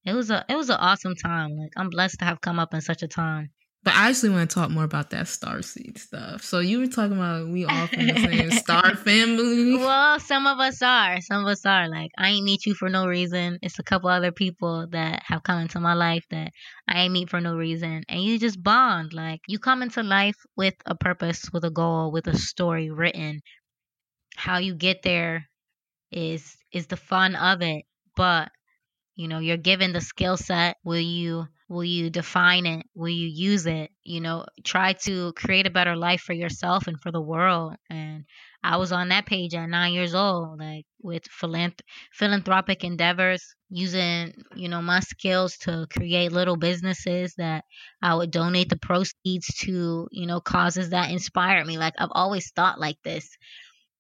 It 0.06 0.14
was 0.14 0.30
a 0.30 0.46
it 0.48 0.56
was 0.56 0.70
an 0.70 0.78
awesome 0.78 1.16
time. 1.16 1.58
Like 1.58 1.72
I'm 1.76 1.90
blessed 1.90 2.20
to 2.20 2.26
have 2.26 2.42
come 2.42 2.60
up 2.60 2.74
in 2.74 2.82
such 2.82 3.02
a 3.02 3.08
time. 3.08 3.50
But 3.86 3.94
I 3.94 4.10
actually 4.10 4.32
want 4.32 4.50
to 4.50 4.54
talk 4.56 4.72
more 4.72 4.84
about 4.84 5.12
that 5.12 5.28
star 5.28 5.62
seed 5.62 6.00
stuff. 6.00 6.42
So 6.42 6.58
you 6.58 6.80
were 6.80 6.88
talking 6.88 7.18
about 7.18 7.48
we 7.50 7.66
all 7.66 7.86
from 7.86 8.08
the 8.08 8.16
same 8.16 8.50
star 8.50 8.96
family. 8.96 9.78
Well, 9.78 10.20
some 10.20 10.48
of 10.48 10.60
us 10.60 10.82
are. 10.82 11.22
Some 11.22 11.46
of 11.46 11.48
us 11.48 11.64
are. 11.68 11.88
Like 11.88 12.10
I 12.18 12.30
ain't 12.30 12.44
meet 12.44 12.66
you 12.66 12.74
for 12.74 12.90
no 12.90 13.06
reason. 13.06 13.60
It's 13.62 13.78
a 13.78 13.84
couple 13.84 14.10
other 14.10 14.32
people 14.32 14.88
that 14.90 15.22
have 15.28 15.44
come 15.44 15.62
into 15.62 15.80
my 15.80 15.94
life 15.94 16.26
that 16.32 16.52
I 16.88 17.02
ain't 17.02 17.14
meet 17.14 17.30
for 17.30 17.40
no 17.40 17.56
reason. 17.56 18.02
And 18.10 18.24
you 18.24 18.40
just 18.40 18.62
bond. 18.62 19.14
Like 19.14 19.42
you 19.48 19.60
come 19.60 19.84
into 19.84 20.02
life 20.02 20.38
with 20.58 20.74
a 20.88 20.96
purpose, 20.96 21.52
with 21.54 21.64
a 21.64 21.70
goal, 21.70 22.12
with 22.12 22.26
a 22.26 22.36
story 22.36 22.90
written. 22.90 23.42
How 24.36 24.58
you 24.58 24.74
get 24.74 25.04
there 25.04 25.46
is 26.12 26.58
is 26.72 26.88
the 26.88 26.98
fun 26.98 27.36
of 27.36 27.62
it. 27.62 27.86
But 28.16 28.50
you 29.16 29.28
know, 29.28 29.38
you're 29.38 29.58
given 29.58 29.94
the 29.94 30.02
skill 30.02 30.38
set. 30.38 30.78
Will 30.84 31.00
you 31.00 31.46
will 31.68 31.84
you 31.84 32.10
define 32.10 32.66
it? 32.66 32.86
Will 32.94 33.10
you 33.10 33.28
use 33.28 33.66
it? 33.66 33.92
You 34.04 34.22
know, 34.22 34.46
try 34.64 34.94
to 35.06 35.34
create 35.34 35.68
a 35.68 35.72
better 35.72 35.96
life 35.96 36.22
for 36.22 36.34
yourself 36.34 36.88
and 36.88 37.00
for 37.02 37.12
the 37.12 37.22
world. 37.22 37.76
And 37.90 38.26
I 38.64 38.78
was 38.78 38.92
on 38.92 39.10
that 39.10 39.26
page 39.26 39.54
at 39.56 39.68
nine 39.70 39.94
years 39.94 40.14
old, 40.16 40.60
like 40.60 40.86
with 41.02 41.24
philanthrop- 41.24 41.82
philanthropic 42.14 42.84
endeavors, 42.84 43.56
using 43.70 44.34
you 44.56 44.70
know 44.70 44.82
my 44.82 45.00
skills 45.00 45.58
to 45.58 45.88
create 45.90 46.32
little 46.32 46.58
businesses 46.58 47.34
that 47.38 47.66
I 48.02 48.16
would 48.16 48.32
donate 48.32 48.70
the 48.70 48.78
proceeds 48.78 49.48
to, 49.62 50.08
you 50.12 50.28
know, 50.28 50.40
causes 50.42 50.90
that 50.92 51.12
inspire 51.12 51.64
me. 51.66 51.78
Like 51.78 51.94
I've 51.98 52.10
always 52.12 52.52
thought 52.52 52.80
like 52.80 52.98
this. 53.04 53.28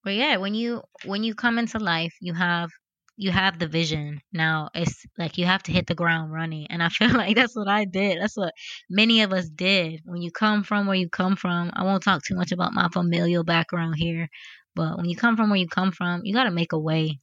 But 0.03 0.13
yeah, 0.15 0.37
when 0.37 0.55
you 0.55 0.83
when 1.05 1.23
you 1.23 1.35
come 1.35 1.59
into 1.59 1.79
life, 1.79 2.15
you 2.21 2.33
have 2.33 2.69
you 3.17 3.31
have 3.31 3.59
the 3.59 3.67
vision. 3.67 4.21
Now 4.33 4.69
it's 4.73 5.05
like 5.17 5.37
you 5.37 5.45
have 5.45 5.63
to 5.63 5.71
hit 5.71 5.87
the 5.87 5.95
ground 5.95 6.31
running, 6.31 6.67
and 6.69 6.83
I 6.83 6.89
feel 6.89 7.11
like 7.11 7.35
that's 7.35 7.55
what 7.55 7.67
I 7.67 7.85
did. 7.85 8.21
That's 8.21 8.37
what 8.37 8.53
many 8.89 9.21
of 9.21 9.31
us 9.33 9.49
did. 9.49 10.01
When 10.05 10.21
you 10.21 10.31
come 10.31 10.63
from 10.63 10.87
where 10.87 10.95
you 10.95 11.09
come 11.09 11.35
from, 11.35 11.71
I 11.73 11.83
won't 11.83 12.03
talk 12.03 12.23
too 12.23 12.35
much 12.35 12.51
about 12.51 12.73
my 12.73 12.89
familial 12.89 13.43
background 13.43 13.95
here, 13.97 14.27
but 14.75 14.97
when 14.97 15.05
you 15.05 15.15
come 15.15 15.35
from 15.35 15.49
where 15.49 15.59
you 15.59 15.67
come 15.67 15.91
from, 15.91 16.21
you 16.23 16.33
got 16.33 16.45
to 16.45 16.51
make 16.51 16.73
a 16.73 16.79
way. 16.79 17.19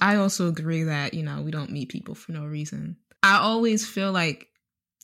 I 0.00 0.16
also 0.16 0.48
agree 0.48 0.82
that, 0.84 1.14
you 1.14 1.22
know, 1.22 1.42
we 1.42 1.50
don't 1.50 1.70
meet 1.70 1.88
people 1.88 2.14
for 2.14 2.32
no 2.32 2.44
reason. 2.44 2.96
I 3.22 3.38
always 3.38 3.86
feel 3.86 4.12
like 4.12 4.48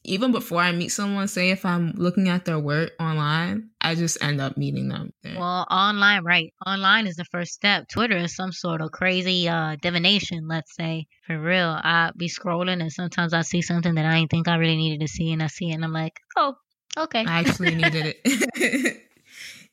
even 0.02 0.32
before 0.32 0.60
I 0.60 0.72
meet 0.72 0.88
someone, 0.88 1.28
say 1.28 1.50
if 1.50 1.64
I'm 1.64 1.92
looking 1.92 2.28
at 2.28 2.44
their 2.44 2.58
work 2.58 2.92
online, 2.98 3.70
I 3.80 3.94
just 3.94 4.22
end 4.22 4.40
up 4.40 4.56
meeting 4.56 4.88
them 4.88 5.12
there. 5.22 5.38
Well, 5.38 5.66
online, 5.70 6.24
right? 6.24 6.52
Online 6.66 7.06
is 7.06 7.16
the 7.16 7.24
first 7.26 7.52
step. 7.52 7.86
Twitter 7.88 8.16
is 8.16 8.34
some 8.34 8.52
sort 8.52 8.80
of 8.80 8.92
crazy 8.92 9.48
uh 9.48 9.76
divination, 9.80 10.48
let's 10.48 10.74
say. 10.74 11.06
For 11.26 11.38
real. 11.38 11.78
I 11.82 12.12
be 12.16 12.28
scrolling 12.28 12.80
and 12.80 12.90
sometimes 12.90 13.34
I 13.34 13.42
see 13.42 13.62
something 13.62 13.94
that 13.94 14.06
I 14.06 14.18
didn't 14.18 14.30
think 14.30 14.48
I 14.48 14.56
really 14.56 14.76
needed 14.76 15.00
to 15.00 15.08
see 15.08 15.32
and 15.32 15.42
I 15.42 15.48
see 15.48 15.70
it 15.70 15.74
and 15.74 15.84
I'm 15.84 15.92
like, 15.92 16.18
oh, 16.36 16.54
okay. 16.96 17.24
I 17.26 17.40
actually 17.40 17.74
needed 17.74 18.16
it. 18.24 19.02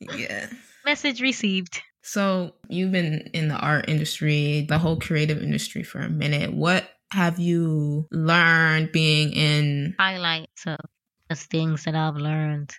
yeah. 0.00 0.46
Message 0.84 1.20
received. 1.22 1.80
So 2.02 2.54
you've 2.68 2.92
been 2.92 3.30
in 3.34 3.48
the 3.48 3.56
art 3.56 3.88
industry, 3.88 4.66
the 4.68 4.78
whole 4.78 4.98
creative 4.98 5.42
industry 5.42 5.82
for 5.82 6.00
a 6.00 6.08
minute. 6.08 6.52
What 6.52 6.88
have 7.12 7.38
you 7.38 8.06
learned 8.10 8.92
being 8.92 9.32
in 9.32 9.94
highlights 9.98 10.66
of 10.66 10.78
the 11.28 11.36
things 11.36 11.84
that 11.84 11.94
I've 11.94 12.16
learned. 12.16 12.74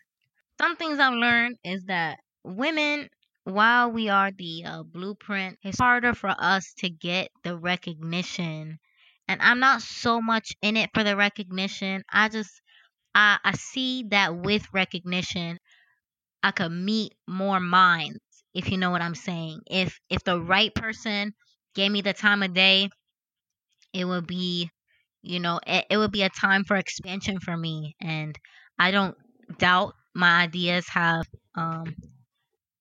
Some 0.59 0.75
things 0.75 0.99
I've 0.99 1.13
learned 1.13 1.57
is 1.63 1.85
that 1.85 2.19
women, 2.43 3.09
while 3.43 3.91
we 3.91 4.09
are 4.09 4.31
the 4.31 4.65
uh, 4.65 4.83
blueprint, 4.83 5.57
it's 5.63 5.79
harder 5.79 6.13
for 6.13 6.33
us 6.37 6.73
to 6.79 6.89
get 6.89 7.29
the 7.43 7.57
recognition. 7.57 8.79
And 9.27 9.41
I'm 9.41 9.59
not 9.59 9.81
so 9.81 10.21
much 10.21 10.53
in 10.61 10.77
it 10.77 10.89
for 10.93 11.03
the 11.03 11.15
recognition. 11.15 12.03
I 12.11 12.29
just, 12.29 12.61
I, 13.15 13.37
I 13.43 13.53
see 13.53 14.05
that 14.09 14.35
with 14.35 14.65
recognition, 14.73 15.59
I 16.43 16.51
could 16.51 16.71
meet 16.71 17.13
more 17.27 17.59
minds, 17.59 18.19
if 18.53 18.71
you 18.71 18.77
know 18.77 18.91
what 18.91 19.01
I'm 19.01 19.15
saying. 19.15 19.61
If 19.69 19.99
if 20.09 20.23
the 20.23 20.39
right 20.41 20.73
person 20.73 21.33
gave 21.75 21.91
me 21.91 22.01
the 22.01 22.13
time 22.13 22.43
of 22.43 22.53
day, 22.53 22.89
it 23.93 24.05
would 24.05 24.27
be 24.27 24.69
you 25.21 25.39
know 25.39 25.59
it, 25.65 25.85
it 25.89 25.97
would 25.97 26.11
be 26.11 26.23
a 26.23 26.29
time 26.29 26.63
for 26.63 26.77
expansion 26.77 27.39
for 27.39 27.55
me 27.55 27.95
and 28.01 28.37
i 28.79 28.91
don't 28.91 29.17
doubt 29.59 29.93
my 30.15 30.41
ideas 30.43 30.87
have 30.89 31.25
um 31.55 31.95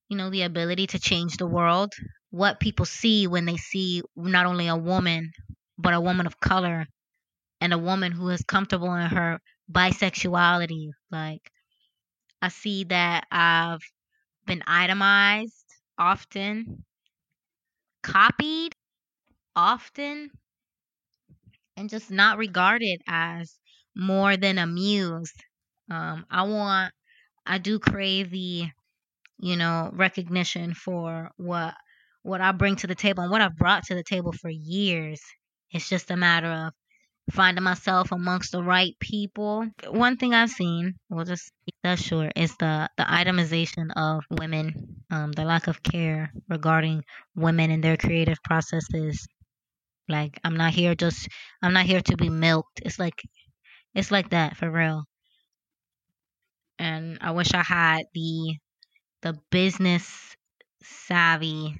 you 0.08 0.16
know 0.16 0.30
the 0.30 0.42
ability 0.42 0.86
to 0.88 0.98
change 0.98 1.36
the 1.36 1.46
world. 1.46 1.92
What 2.30 2.60
people 2.60 2.84
see 2.84 3.26
when 3.26 3.46
they 3.46 3.56
see 3.56 4.02
not 4.16 4.46
only 4.46 4.68
a 4.68 4.76
woman 4.76 5.32
but 5.78 5.94
a 5.94 6.00
woman 6.00 6.26
of 6.26 6.40
color 6.40 6.86
and 7.60 7.72
a 7.72 7.78
woman 7.78 8.12
who 8.12 8.28
is 8.30 8.42
comfortable 8.42 8.94
in 8.94 9.08
her 9.08 9.40
bisexuality. 9.72 10.90
Like 11.10 11.50
i 12.42 12.48
see 12.48 12.84
that 12.84 13.26
i've 13.30 13.82
been 14.46 14.62
itemized 14.66 15.66
often 15.98 16.84
copied 18.02 18.74
often 19.56 20.30
and 21.78 21.88
just 21.88 22.10
not 22.10 22.38
regarded 22.38 23.00
as 23.08 23.56
more 23.94 24.36
than 24.36 24.58
a 24.58 24.66
muse. 24.66 25.32
Um, 25.90 26.26
I 26.30 26.42
want, 26.42 26.92
I 27.46 27.58
do 27.58 27.78
crave 27.78 28.30
the, 28.30 28.64
you 29.38 29.56
know, 29.56 29.90
recognition 29.92 30.74
for 30.74 31.30
what 31.36 31.74
what 32.22 32.40
I 32.40 32.52
bring 32.52 32.76
to 32.76 32.86
the 32.86 32.94
table 32.96 33.22
and 33.22 33.30
what 33.30 33.40
I've 33.40 33.56
brought 33.56 33.84
to 33.84 33.94
the 33.94 34.02
table 34.02 34.32
for 34.32 34.50
years. 34.50 35.20
It's 35.70 35.88
just 35.88 36.10
a 36.10 36.16
matter 36.16 36.48
of 36.48 36.72
finding 37.32 37.64
myself 37.64 38.10
amongst 38.10 38.52
the 38.52 38.62
right 38.62 38.94
people. 39.00 39.66
One 39.86 40.16
thing 40.16 40.34
I've 40.34 40.50
seen, 40.50 40.94
we'll 41.08 41.24
just 41.24 41.50
keep 41.64 41.76
that 41.84 41.98
short, 41.98 42.32
is 42.36 42.54
the 42.56 42.90
the 42.96 43.04
itemization 43.04 43.90
of 43.96 44.24
women, 44.30 44.74
um, 45.10 45.32
the 45.32 45.44
lack 45.44 45.68
of 45.68 45.82
care 45.82 46.32
regarding 46.48 47.04
women 47.36 47.70
and 47.70 47.84
their 47.84 47.96
creative 47.96 48.42
processes 48.42 49.26
like 50.08 50.38
I'm 50.44 50.56
not 50.56 50.72
here 50.74 50.94
just 50.94 51.28
I'm 51.62 51.72
not 51.72 51.86
here 51.86 52.00
to 52.02 52.16
be 52.16 52.30
milked. 52.30 52.80
It's 52.84 52.98
like 52.98 53.22
it's 53.94 54.10
like 54.10 54.30
that 54.30 54.56
for 54.56 54.70
real. 54.70 55.04
And 56.78 57.18
I 57.20 57.30
wish 57.32 57.54
I 57.54 57.62
had 57.62 58.06
the 58.14 58.56
the 59.22 59.38
business 59.50 60.36
savvy 60.82 61.76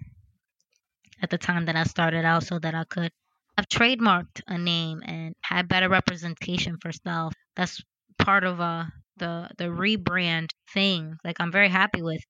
at 1.23 1.31
the 1.31 1.39
time 1.39 1.67
that 1.67 1.77
I 1.77 1.85
started 1.85 2.25
out 2.25 2.45
so 2.45 2.59
that 2.59 2.75
I 2.75 2.85
could 2.85 3.13
have 3.57 3.69
trademarked 3.69 4.43
a 4.47 4.59
name 4.59 5.03
and 5.05 5.35
had 5.43 5.69
better 5.69 5.89
representation 5.89 6.77
for 6.81 6.93
self. 6.93 7.35
That's 7.57 7.81
part 8.19 8.45
of 8.45 8.61
uh 8.61 8.85
the 9.17 9.51
the 9.59 9.65
rebrand 9.65 10.51
thing. 10.73 11.17
Like 11.25 11.41
I'm 11.41 11.53
very 11.53 11.69
happy 11.69 12.03
with 12.03 12.23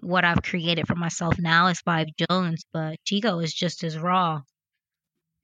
what 0.00 0.24
I've 0.24 0.42
created 0.42 0.86
for 0.88 0.96
myself 0.96 1.36
now 1.38 1.68
as 1.68 1.80
Five 1.80 2.08
Jones, 2.18 2.64
but 2.72 2.98
Shigo 3.06 3.42
is 3.42 3.54
just 3.54 3.84
as 3.84 3.98
raw. 3.98 4.40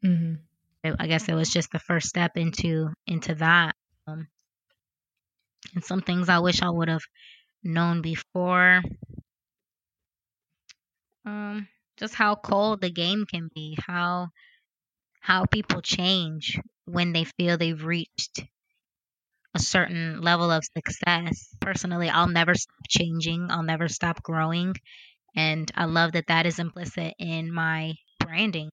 Mm-hmm. 0.05 0.35
I 0.99 1.07
guess 1.07 1.29
it 1.29 1.35
was 1.35 1.51
just 1.51 1.71
the 1.73 1.79
first 1.79 2.09
step 2.09 2.37
into 2.37 2.89
into 3.07 3.35
that. 3.37 3.75
Um, 4.07 4.29
and 5.75 5.85
some 5.85 6.01
things 6.01 6.29
I 6.29 6.39
wish 6.39 6.63
I 6.63 6.71
would 6.71 6.89
have 6.89 7.03
known 7.63 8.01
before. 8.01 8.83
Um, 11.27 11.69
just 11.99 12.15
how 12.15 12.35
cold 12.35 12.81
the 12.81 12.91
game 12.91 13.27
can 13.31 13.51
be, 13.55 13.77
how 13.87 14.29
how 15.21 15.45
people 15.45 15.83
change 15.83 16.59
when 16.87 17.13
they 17.13 17.25
feel 17.25 17.59
they've 17.59 17.85
reached 17.85 18.43
a 19.55 19.59
certain 19.59 20.23
level 20.23 20.51
of 20.51 20.65
success. 20.65 21.55
Personally, 21.61 22.09
I'll 22.09 22.29
never 22.29 22.55
stop 22.55 22.79
changing. 22.89 23.51
I'll 23.51 23.63
never 23.63 23.89
stop 23.89 24.23
growing, 24.23 24.75
and 25.37 25.71
I 25.75 25.85
love 25.85 26.13
that 26.13 26.29
that 26.29 26.47
is 26.47 26.59
implicit 26.59 27.15
in 27.19 27.53
my 27.53 27.95
branding 28.19 28.71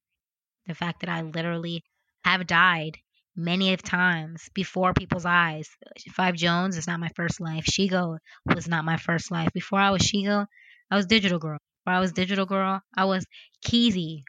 the 0.68 0.74
fact 0.74 1.00
that 1.00 1.10
I 1.10 1.22
literally 1.22 1.84
have 2.24 2.46
died 2.46 2.98
many 3.36 3.72
of 3.74 3.82
times 3.82 4.48
before 4.54 4.94
people's 4.94 5.26
eyes. 5.26 5.70
Five 6.12 6.36
Jones 6.36 6.76
is 6.76 6.86
not 6.86 7.00
my 7.00 7.10
first 7.16 7.40
life. 7.40 7.64
Shigo 7.66 8.18
was 8.46 8.68
not 8.68 8.84
my 8.84 8.96
first 8.98 9.30
life. 9.32 9.50
Before 9.54 9.80
I 9.80 9.90
was 9.90 10.02
Shigo, 10.02 10.46
I 10.90 10.96
was 10.96 11.06
Digital 11.06 11.38
Girl. 11.40 11.58
Before 11.84 11.96
I 11.96 12.00
was 12.00 12.12
Digital 12.12 12.46
Girl, 12.46 12.82
I 12.96 13.04
was 13.06 13.26
Keezy. 13.66 14.22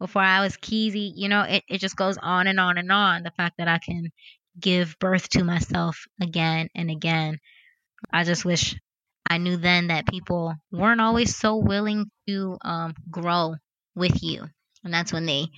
before 0.00 0.22
I 0.22 0.40
was 0.40 0.56
Keezy. 0.56 1.12
You 1.14 1.28
know, 1.28 1.42
it, 1.42 1.64
it 1.68 1.78
just 1.78 1.96
goes 1.96 2.18
on 2.18 2.46
and 2.46 2.60
on 2.60 2.78
and 2.78 2.90
on. 2.92 3.22
The 3.22 3.30
fact 3.32 3.56
that 3.58 3.68
I 3.68 3.78
can 3.78 4.10
give 4.60 4.98
birth 4.98 5.28
to 5.30 5.44
myself 5.44 6.06
again 6.20 6.68
and 6.74 6.90
again. 6.90 7.38
I 8.12 8.24
just 8.24 8.44
wish 8.44 8.76
I 9.28 9.38
knew 9.38 9.56
then 9.56 9.88
that 9.88 10.06
people 10.08 10.54
weren't 10.72 11.00
always 11.00 11.36
so 11.36 11.56
willing 11.56 12.10
to 12.28 12.58
um, 12.62 12.94
grow 13.10 13.56
with 13.94 14.22
you. 14.22 14.48
And 14.88 14.94
that's 14.94 15.12
when 15.12 15.26
they 15.26 15.48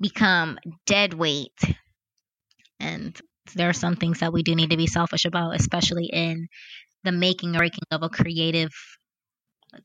become 0.00 0.58
dead 0.86 1.12
weight. 1.12 1.52
And 2.80 3.14
there 3.54 3.68
are 3.68 3.74
some 3.74 3.96
things 3.96 4.20
that 4.20 4.32
we 4.32 4.42
do 4.42 4.54
need 4.54 4.70
to 4.70 4.78
be 4.78 4.86
selfish 4.86 5.26
about, 5.26 5.54
especially 5.54 6.06
in 6.06 6.48
the 7.04 7.12
making 7.12 7.54
or 7.54 7.58
breaking 7.58 7.84
of 7.90 8.02
a 8.02 8.08
creative 8.08 8.70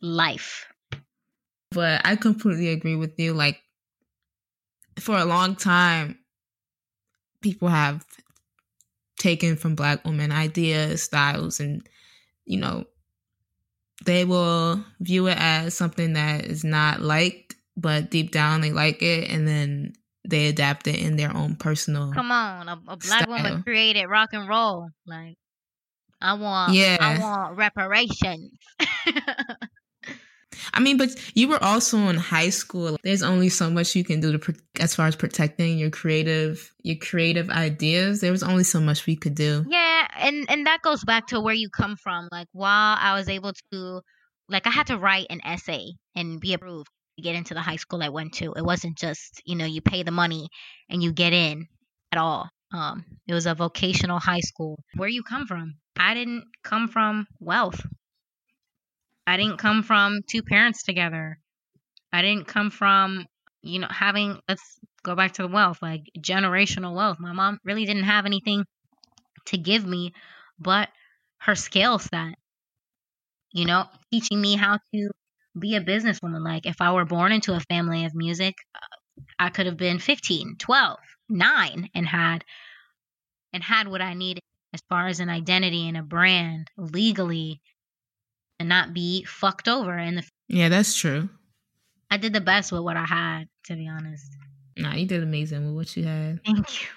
life. 0.01 0.65
But 1.71 2.07
I 2.07 2.15
completely 2.15 2.69
agree 2.69 2.95
with 2.95 3.19
you. 3.19 3.33
Like, 3.33 3.59
for 4.97 5.17
a 5.17 5.25
long 5.25 5.57
time, 5.57 6.17
people 7.41 7.67
have 7.67 8.05
taken 9.19 9.57
from 9.57 9.75
Black 9.75 10.05
women 10.05 10.31
ideas, 10.31 11.03
styles, 11.03 11.59
and, 11.59 11.85
you 12.45 12.59
know, 12.59 12.85
they 14.05 14.23
will 14.23 14.85
view 15.01 15.27
it 15.27 15.37
as 15.37 15.73
something 15.73 16.13
that 16.13 16.45
is 16.45 16.63
not 16.63 17.01
liked, 17.01 17.55
but 17.77 18.09
deep 18.09 18.31
down 18.31 18.61
they 18.61 18.71
like 18.71 19.01
it. 19.01 19.29
And 19.29 19.47
then 19.47 19.93
they 20.27 20.47
adapt 20.47 20.87
it 20.87 20.99
in 20.99 21.15
their 21.17 21.35
own 21.35 21.55
personal. 21.55 22.11
Come 22.13 22.31
on, 22.31 22.67
a, 22.67 22.73
a 22.73 22.97
black 22.97 23.23
style. 23.23 23.27
woman 23.27 23.63
created 23.63 24.05
rock 24.07 24.29
and 24.33 24.47
roll. 24.47 24.89
Like, 25.05 25.35
I 26.21 26.33
want, 26.33 26.73
Yeah. 26.73 26.97
I 26.99 27.19
want 27.19 27.57
reparations. 27.57 28.51
I 30.73 30.79
mean, 30.79 30.97
but 30.97 31.09
you 31.35 31.47
were 31.47 31.61
also 31.61 31.97
in 32.07 32.15
high 32.15 32.49
school. 32.49 32.97
There's 33.03 33.21
only 33.21 33.49
so 33.49 33.69
much 33.69 33.95
you 33.95 34.03
can 34.03 34.21
do 34.21 34.37
to, 34.37 34.55
as 34.79 34.95
far 34.95 35.07
as 35.07 35.15
protecting 35.15 35.77
your 35.77 35.89
creative, 35.89 36.73
your 36.81 36.95
creative 36.95 37.49
ideas. 37.49 38.21
There 38.21 38.31
was 38.31 38.41
only 38.43 38.63
so 38.63 38.79
much 38.79 39.05
we 39.05 39.15
could 39.15 39.35
do. 39.35 39.65
Yeah, 39.67 40.07
and 40.17 40.45
and 40.49 40.65
that 40.65 40.81
goes 40.81 41.03
back 41.03 41.27
to 41.27 41.41
where 41.41 41.53
you 41.53 41.69
come 41.69 41.97
from. 41.97 42.29
Like 42.31 42.47
while 42.53 42.97
I 42.99 43.17
was 43.17 43.27
able 43.27 43.53
to 43.73 44.01
like 44.47 44.65
I 44.65 44.69
had 44.69 44.87
to 44.87 44.97
write 44.97 45.27
an 45.29 45.41
essay 45.43 45.91
and 46.15 46.39
be 46.39 46.53
approved 46.53 46.89
get 47.21 47.35
into 47.35 47.53
the 47.53 47.61
high 47.61 47.75
school 47.77 48.03
I 48.03 48.09
went 48.09 48.33
to. 48.35 48.53
It 48.53 48.63
wasn't 48.65 48.97
just, 48.97 49.41
you 49.45 49.55
know, 49.55 49.65
you 49.65 49.81
pay 49.81 50.03
the 50.03 50.11
money 50.11 50.49
and 50.89 51.01
you 51.03 51.13
get 51.13 51.33
in 51.33 51.67
at 52.11 52.17
all. 52.19 52.49
Um 52.73 53.05
it 53.27 53.33
was 53.33 53.45
a 53.45 53.55
vocational 53.55 54.19
high 54.19 54.41
school. 54.41 54.79
Where 54.95 55.09
you 55.09 55.23
come 55.23 55.47
from? 55.47 55.75
I 55.97 56.13
didn't 56.13 56.45
come 56.63 56.87
from 56.87 57.27
wealth. 57.39 57.81
I 59.27 59.37
didn't 59.37 59.57
come 59.57 59.83
from 59.83 60.21
two 60.27 60.43
parents 60.43 60.83
together. 60.83 61.39
I 62.13 62.21
didn't 62.21 62.47
come 62.47 62.69
from, 62.69 63.25
you 63.61 63.79
know, 63.79 63.87
having 63.89 64.39
let's 64.47 64.79
go 65.03 65.15
back 65.15 65.33
to 65.33 65.43
the 65.43 65.47
wealth, 65.47 65.81
like 65.81 66.01
generational 66.19 66.95
wealth. 66.95 67.19
My 67.19 67.33
mom 67.33 67.59
really 67.63 67.85
didn't 67.85 68.03
have 68.03 68.25
anything 68.25 68.65
to 69.47 69.57
give 69.57 69.85
me, 69.85 70.13
but 70.59 70.89
her 71.39 71.55
skill 71.55 71.99
set, 71.99 72.35
you 73.51 73.65
know, 73.65 73.85
teaching 74.11 74.39
me 74.39 74.55
how 74.55 74.77
to 74.93 75.09
be 75.57 75.75
a 75.75 75.81
businesswoman. 75.81 76.43
Like, 76.43 76.65
if 76.65 76.81
I 76.81 76.91
were 76.91 77.05
born 77.05 77.31
into 77.31 77.53
a 77.53 77.59
family 77.61 78.05
of 78.05 78.13
music, 78.13 78.55
I 79.39 79.49
could 79.49 79.65
have 79.65 79.77
been 79.77 79.99
15, 79.99 80.55
12, 80.57 80.97
9 81.29 81.89
and 81.93 82.07
had 82.07 82.43
and 83.53 83.63
had 83.63 83.87
what 83.87 84.01
I 84.01 84.13
needed 84.13 84.43
as 84.73 84.81
far 84.89 85.07
as 85.07 85.21
an 85.21 85.29
identity 85.29 85.87
and 85.87 85.95
a 85.97 86.03
brand 86.03 86.69
legally 86.77 87.61
and 88.59 88.67
not 88.67 88.93
be 88.93 89.23
fucked 89.23 89.67
over 89.67 89.97
and 89.97 90.17
the, 90.17 90.23
Yeah, 90.49 90.69
that's 90.69 90.97
true. 90.97 91.29
I 92.11 92.17
did 92.17 92.33
the 92.33 92.41
best 92.41 92.71
with 92.71 92.81
what 92.81 92.97
I 92.97 93.05
had 93.05 93.47
to 93.65 93.75
be 93.75 93.87
honest. 93.87 94.35
Nah, 94.77 94.93
you 94.95 95.05
did 95.05 95.23
amazing 95.23 95.65
with 95.65 95.75
what 95.75 95.97
you 95.97 96.03
had. 96.03 96.43
Thank 96.45 96.81
you. 96.81 96.87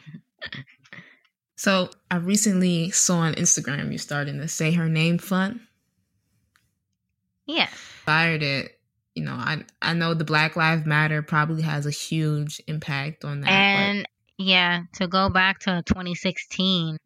So 1.57 1.91
I 2.11 2.17
recently 2.17 2.91
saw 2.91 3.19
on 3.19 3.35
Instagram 3.35 3.91
you 3.91 3.99
starting 3.99 4.39
the 4.39 4.49
Say 4.49 4.73
Her 4.73 4.89
Name 4.89 5.19
Fund. 5.19 5.61
Yeah. 7.49 7.67
Fired 8.05 8.43
it. 8.45 8.79
You 9.17 9.25
know, 9.25 9.33
I 9.33 9.65
I 9.83 9.95
know 9.95 10.15
the 10.15 10.25
Black 10.25 10.55
Lives 10.55 10.87
Matter 10.87 11.23
probably 11.23 11.63
has 11.63 11.87
a 11.87 11.91
huge 11.91 12.61
impact 12.69 13.25
on 13.25 13.41
that. 13.41 13.47
but- 13.47 13.53
And 13.53 14.09
yeah, 14.37 14.83
to 14.95 15.09
go 15.09 15.29
back 15.31 15.59
to 15.61 15.83
2016, 15.85 16.99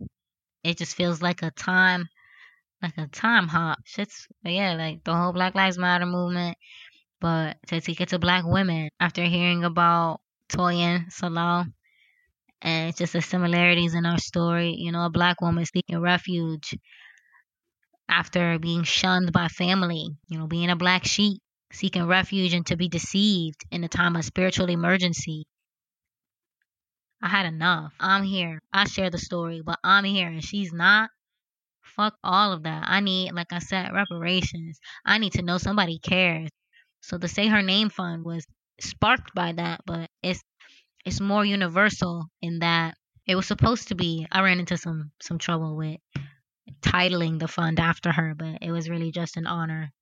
it 0.64 0.76
just 0.76 0.94
feels 0.94 1.22
like 1.22 1.42
a 1.42 1.50
time, 1.52 2.06
like 2.82 2.98
a 2.98 3.06
time 3.06 3.48
hop. 3.48 3.78
Shit's 3.86 4.28
but 4.42 4.52
yeah, 4.52 4.74
like 4.74 5.04
the 5.04 5.14
whole 5.16 5.32
Black 5.32 5.54
Lives 5.54 5.78
Matter 5.78 6.04
movement. 6.04 6.58
But 7.20 7.56
to 7.68 7.80
take 7.80 8.00
it 8.00 8.08
to 8.10 8.18
black 8.18 8.44
women 8.44 8.90
after 8.98 9.22
hearing 9.24 9.62
about 9.64 10.20
Toyin 10.48 11.06
Salau 11.08 11.72
and 12.60 12.96
just 12.96 13.12
the 13.12 13.22
similarities 13.22 13.94
in 13.94 14.04
our 14.04 14.18
story, 14.18 14.74
you 14.76 14.90
know, 14.92 15.06
a 15.06 15.10
black 15.10 15.40
woman 15.40 15.64
seeking 15.64 16.00
refuge 16.00 16.74
after 18.12 18.58
being 18.58 18.82
shunned 18.84 19.32
by 19.32 19.48
family, 19.48 20.06
you 20.28 20.38
know, 20.38 20.46
being 20.46 20.68
a 20.68 20.76
black 20.76 21.04
sheep, 21.06 21.40
seeking 21.72 22.06
refuge 22.06 22.52
and 22.52 22.66
to 22.66 22.76
be 22.76 22.88
deceived 22.88 23.64
in 23.70 23.82
a 23.84 23.88
time 23.88 24.16
of 24.16 24.24
spiritual 24.24 24.68
emergency. 24.68 25.44
I 27.22 27.28
had 27.28 27.46
enough. 27.46 27.94
I'm 27.98 28.22
here. 28.22 28.60
I 28.70 28.84
share 28.84 29.08
the 29.08 29.16
story, 29.16 29.62
but 29.64 29.78
I'm 29.82 30.04
here 30.04 30.28
and 30.28 30.44
she's 30.44 30.74
not. 30.74 31.08
Fuck 31.82 32.14
all 32.22 32.52
of 32.52 32.64
that. 32.64 32.84
I 32.86 33.00
need, 33.00 33.32
like 33.32 33.52
I 33.52 33.60
said, 33.60 33.92
reparations. 33.94 34.78
I 35.06 35.16
need 35.16 35.32
to 35.34 35.42
know 35.42 35.56
somebody 35.56 35.98
cares. 35.98 36.50
So 37.00 37.16
the 37.16 37.28
Say 37.28 37.48
Her 37.48 37.62
Name 37.62 37.88
Fund 37.88 38.24
was 38.24 38.44
sparked 38.78 39.34
by 39.34 39.52
that, 39.52 39.80
but 39.86 40.10
it's 40.22 40.42
it's 41.06 41.20
more 41.20 41.44
universal 41.44 42.26
in 42.42 42.58
that 42.58 42.94
it 43.26 43.36
was 43.36 43.46
supposed 43.46 43.88
to 43.88 43.94
be. 43.94 44.26
I 44.30 44.42
ran 44.42 44.60
into 44.60 44.76
some 44.76 45.12
some 45.22 45.38
trouble 45.38 45.76
with 45.76 45.98
titling 46.80 47.38
the 47.38 47.48
fund 47.48 47.80
after 47.80 48.12
her, 48.12 48.34
but 48.36 48.58
it 48.62 48.70
was 48.70 48.90
really 48.90 49.10
just 49.12 49.36
an 49.36 49.46
honor. 49.46 49.92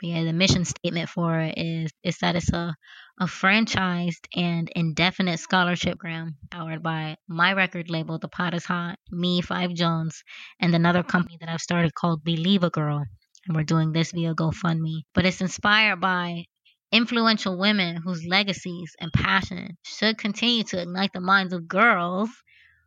But 0.00 0.08
yeah, 0.08 0.24
the 0.24 0.32
mission 0.32 0.64
statement 0.64 1.08
for 1.08 1.40
it 1.40 1.54
is 1.56 1.90
is 2.02 2.18
that 2.18 2.36
it's 2.36 2.52
a 2.52 2.74
a 3.18 3.24
franchised 3.24 4.26
and 4.34 4.70
indefinite 4.76 5.38
scholarship 5.38 5.98
program 5.98 6.36
powered 6.50 6.82
by 6.82 7.16
my 7.26 7.54
record 7.54 7.88
label, 7.88 8.18
The 8.18 8.28
Pot 8.28 8.52
is 8.52 8.66
Hot, 8.66 8.98
me, 9.10 9.40
Five 9.40 9.72
Jones, 9.72 10.22
and 10.60 10.74
another 10.74 11.02
company 11.02 11.38
that 11.40 11.48
I've 11.48 11.62
started 11.62 11.94
called 11.94 12.24
Believe 12.24 12.62
a 12.62 12.68
Girl. 12.68 13.06
And 13.46 13.56
we're 13.56 13.62
doing 13.62 13.92
this 13.92 14.12
via 14.12 14.34
GoFundMe. 14.34 15.04
But 15.14 15.24
it's 15.24 15.40
inspired 15.40 16.00
by 16.00 16.44
influential 16.92 17.58
women 17.58 17.96
whose 17.96 18.26
legacies 18.26 18.94
and 19.00 19.12
passion 19.12 19.78
should 19.82 20.18
continue 20.18 20.64
to 20.64 20.82
ignite 20.82 21.12
the 21.14 21.20
minds 21.20 21.54
of 21.54 21.68
girls 21.68 22.28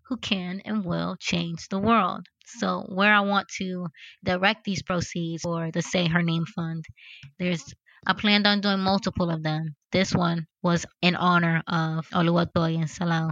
who 0.08 0.18
can 0.18 0.62
and 0.65 0.86
will 0.86 1.15
change 1.20 1.68
the 1.70 1.80
world. 1.80 2.28
So, 2.57 2.85
where 2.89 3.13
I 3.13 3.21
want 3.21 3.47
to 3.59 3.88
direct 4.23 4.63
these 4.63 4.81
proceeds 4.83 5.43
for 5.43 5.71
the 5.71 5.81
Say 5.81 6.07
Her 6.07 6.23
Name 6.23 6.45
Fund, 6.45 6.85
there's 7.38 7.63
I 8.05 8.13
planned 8.13 8.47
on 8.47 8.62
doing 8.62 8.79
multiple 8.79 9.29
of 9.29 9.43
them. 9.43 9.75
This 9.91 10.13
one 10.13 10.47
was 10.63 10.85
in 11.01 11.15
honor 11.15 11.62
of 11.67 12.07
Oluwatoyin 12.09 12.85
Salau. 12.89 13.31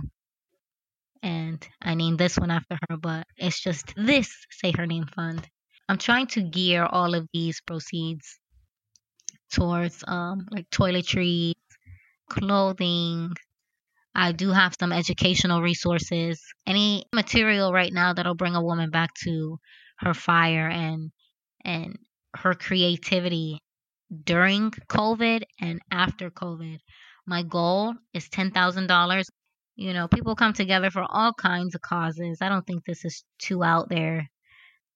And 1.23 1.67
I 1.81 1.95
named 1.95 2.19
this 2.19 2.37
one 2.37 2.51
after 2.51 2.77
her, 2.89 2.97
but 2.97 3.25
it's 3.37 3.61
just 3.61 3.93
this 3.95 4.33
Say 4.51 4.71
Her 4.75 4.85
Name 4.85 5.05
Fund. 5.05 5.47
I'm 5.89 5.97
trying 5.97 6.27
to 6.27 6.41
gear 6.43 6.85
all 6.85 7.15
of 7.15 7.27
these 7.33 7.61
proceeds 7.61 8.39
towards 9.51 10.03
um 10.07 10.45
like 10.51 10.69
toiletries, 10.69 11.53
clothing. 12.29 13.33
I 14.17 14.31
do 14.31 14.49
have 14.49 14.75
some 14.79 14.91
educational 14.91 15.61
resources. 15.61 16.41
Any 16.65 17.05
material 17.13 17.71
right 17.71 17.93
now 17.93 18.13
that'll 18.13 18.35
bring 18.35 18.55
a 18.55 18.63
woman 18.63 18.89
back 18.89 19.13
to 19.23 19.59
her 19.99 20.15
fire 20.15 20.67
and 20.67 21.11
and 21.63 21.99
her 22.35 22.55
creativity 22.55 23.59
during 24.23 24.71
COVID 24.71 25.43
and 25.61 25.79
after 25.91 26.31
COVID. 26.31 26.79
My 27.27 27.43
goal 27.43 27.93
is 28.13 28.27
$10,000. 28.29 29.23
You 29.75 29.93
know, 29.93 30.07
people 30.07 30.35
come 30.35 30.53
together 30.53 30.89
for 30.89 31.05
all 31.07 31.33
kinds 31.33 31.75
of 31.75 31.81
causes. 31.81 32.39
I 32.41 32.49
don't 32.49 32.65
think 32.65 32.85
this 32.85 33.05
is 33.05 33.23
too 33.37 33.63
out 33.63 33.89
there 33.89 34.27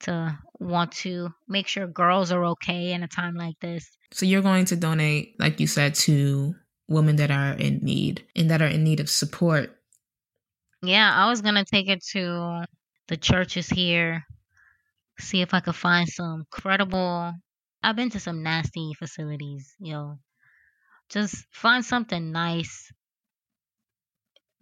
to 0.01 0.36
want 0.60 0.93
to 0.93 1.29
make 1.47 1.67
sure 1.67 1.86
girls 1.88 2.31
are 2.31 2.45
okay 2.45 2.93
in 2.93 3.03
a 3.03 3.07
time 3.07 3.36
like 3.36 3.60
this. 3.60 3.86
So 4.12 4.25
you're 4.25 4.41
going 4.41 4.65
to 4.65 4.75
donate, 4.75 5.36
like 5.39 5.60
you 5.60 5.67
said, 5.67 5.93
to 5.95 6.55
women 6.91 7.15
that 7.15 7.32
are 7.32 7.54
in 7.54 7.80
need 7.82 8.23
and 8.36 8.51
that 8.51 8.62
are 8.62 8.67
in 8.67 8.84
need 8.84 8.99
of 8.99 9.10
support. 9.10 9.75
Yeah, 10.84 11.12
I 11.13 11.30
was 11.30 11.41
gonna 11.41 11.65
take 11.65 11.88
it 11.88 12.04
to 12.12 12.65
the 13.08 13.17
churches 13.17 13.69
here, 13.69 14.23
see 15.19 15.41
if 15.41 15.54
I 15.54 15.60
could 15.60 15.75
find 15.75 16.08
some 16.08 16.45
credible. 16.51 17.34
I've 17.84 17.95
been 17.95 18.10
to 18.12 18.19
some 18.19 18.43
nasty 18.43 18.93
facilities, 18.97 19.73
yo. 19.80 20.17
Just 21.10 21.45
find 21.51 21.84
something 21.84 22.32
nice 22.32 22.91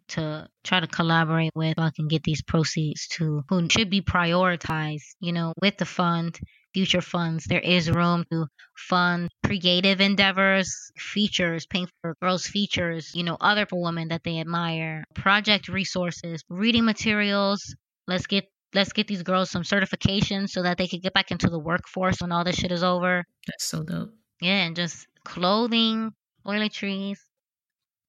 to 0.09 0.47
try 0.63 0.79
to 0.79 0.87
collaborate 0.87 1.51
with. 1.55 1.75
So 1.77 1.83
I 1.83 1.91
can 1.91 2.07
get 2.07 2.23
these 2.23 2.41
proceeds 2.41 3.07
to 3.09 3.43
who 3.49 3.67
should 3.69 3.89
be 3.89 4.01
prioritized. 4.01 5.15
You 5.19 5.33
know, 5.33 5.53
with 5.61 5.77
the 5.77 5.85
fund, 5.85 6.39
future 6.73 7.01
funds, 7.01 7.45
there 7.45 7.60
is 7.60 7.89
room 7.89 8.25
to 8.32 8.47
fund 8.75 9.29
creative 9.45 10.01
endeavors, 10.01 10.91
features, 10.97 11.65
paying 11.65 11.88
for 12.01 12.15
girls' 12.21 12.47
features, 12.47 13.12
you 13.13 13.23
know, 13.23 13.38
other 13.41 13.65
women 13.71 14.10
that 14.10 14.23
they 14.23 14.39
admire, 14.39 15.03
project 15.15 15.67
resources, 15.67 16.43
reading 16.49 16.86
materials. 16.86 17.75
Let's 18.08 18.27
get 18.27 18.45
let's 18.73 18.93
get 18.93 19.08
these 19.08 19.23
girls 19.23 19.49
some 19.49 19.63
certifications 19.63 20.49
so 20.49 20.63
that 20.63 20.77
they 20.77 20.88
could 20.88 21.01
get 21.01 21.13
back 21.13 21.32
into 21.32 21.49
the 21.49 21.60
workforce 21.60 22.21
when 22.21 22.32
all 22.32 22.43
this 22.43 22.55
shit 22.55 22.71
is 22.71 22.84
over. 22.84 23.23
That's 23.47 23.65
so 23.65 23.84
dope. 23.84 24.13
Yeah, 24.41 24.65
and 24.65 24.75
just 24.75 25.08
clothing, 25.25 26.12
toiletries, 26.45 27.17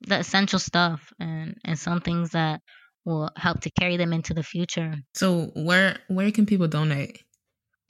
the 0.02 0.18
essential 0.18 0.58
stuff, 0.58 1.12
and 1.18 1.56
and 1.64 1.78
some 1.78 2.00
things 2.00 2.30
that 2.30 2.60
will 3.04 3.30
help 3.36 3.60
to 3.60 3.70
carry 3.70 3.96
them 3.96 4.12
into 4.12 4.34
the 4.34 4.42
future. 4.42 4.94
So 5.14 5.50
where 5.54 5.98
where 6.08 6.30
can 6.30 6.46
people 6.46 6.68
donate? 6.68 7.22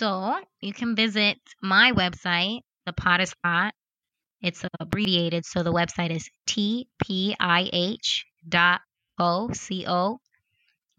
So 0.01 0.41
you 0.63 0.73
can 0.73 0.97
visit 0.97 1.37
my 1.61 1.93
website, 1.93 2.63
The 2.87 2.95
Pot 2.95 3.21
is 3.21 3.35
Hot. 3.45 3.75
It's 4.41 4.65
abbreviated, 4.81 5.45
so 5.45 5.63
the 5.63 5.75
website 5.75 6.11
is 6.11 6.31
tpih 6.49 7.37
dot 8.49 8.81
o-c-o. 9.19 10.21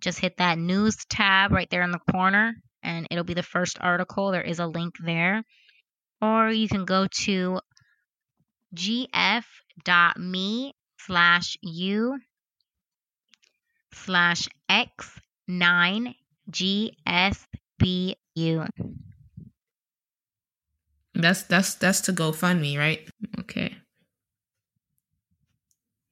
Just 0.02 0.20
hit 0.20 0.38
that 0.38 0.60
news 0.60 0.98
tab 1.10 1.52
right 1.52 1.68
there 1.72 1.82
in 1.82 1.90
the 1.90 2.12
corner, 2.12 2.54
and 2.84 3.08
it'll 3.10 3.24
be 3.24 3.34
the 3.34 3.42
first 3.42 3.80
article. 3.82 4.30
There 4.30 4.44
is 4.44 4.60
a 4.60 4.68
link 4.68 4.94
there. 5.04 5.44
Or 6.22 6.52
you 6.52 6.68
can 6.68 6.86
go 6.86 7.08
to 7.24 7.60
gf.me 8.76 9.16
slash 11.00 11.58
u 11.64 12.20
slash 13.94 14.48
x9 14.70 16.14
gsbu. 17.82 18.68
That's 21.14 21.44
that's 21.44 21.76
that's 21.76 22.02
to 22.02 22.14
GoFundMe, 22.14 22.78
right? 22.78 23.08
Okay. 23.40 23.76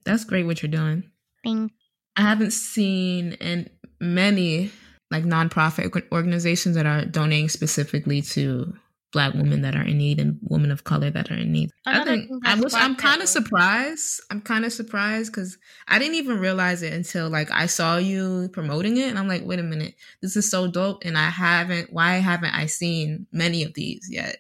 That's 0.06 0.24
great 0.24 0.46
what 0.46 0.62
you're 0.62 0.72
doing. 0.72 1.04
Thank 1.44 1.72
I 2.16 2.22
haven't 2.22 2.52
seen 2.52 3.34
in 3.34 3.70
many 4.00 4.72
like 5.12 5.24
nonprofit 5.24 6.12
organizations 6.12 6.76
that 6.76 6.86
are 6.86 7.06
donating 7.06 7.50
specifically 7.50 8.22
to 8.22 8.74
black 9.12 9.34
women 9.34 9.62
that 9.62 9.76
are 9.76 9.84
in 9.84 9.98
need 9.98 10.20
and 10.20 10.38
women 10.42 10.72
of 10.72 10.84
color 10.84 11.10
that 11.10 11.32
are 11.32 11.36
in 11.36 11.52
need. 11.52 11.72
I 11.86 12.04
think 12.04 12.28
thing 12.28 12.40
I 12.46 12.56
that's 12.56 12.64
was 12.64 12.74
I'm 12.74 12.96
kind 12.96 13.22
of 13.22 13.28
surprised. 13.28 14.22
I'm 14.30 14.42
kind 14.42 14.66
of 14.66 14.74
surprised 14.74 15.32
because 15.32 15.58
I 15.88 16.00
didn't 16.00 16.16
even 16.16 16.40
realize 16.40 16.84
it 16.84 16.94
until 16.94 17.30
like 17.30 17.52
I 17.52 17.66
saw 17.66 17.98
you 17.98 18.50
promoting 18.54 18.98
it 18.98 19.10
and 19.10 19.18
I'm 19.18 19.28
like, 19.28 19.44
wait 19.46 19.60
a 19.60 19.64
minute, 19.64 19.96
this 20.22 20.36
is 20.36 20.50
so 20.50 20.68
dope 20.68 21.04
and 21.06 21.18
I 21.18 21.30
haven't 21.30 21.92
why 21.92 22.14
haven't 22.16 22.54
I 22.54 22.68
seen 22.68 23.28
many 23.32 23.64
of 23.64 23.74
these 23.74 24.08
yet? 24.10 24.38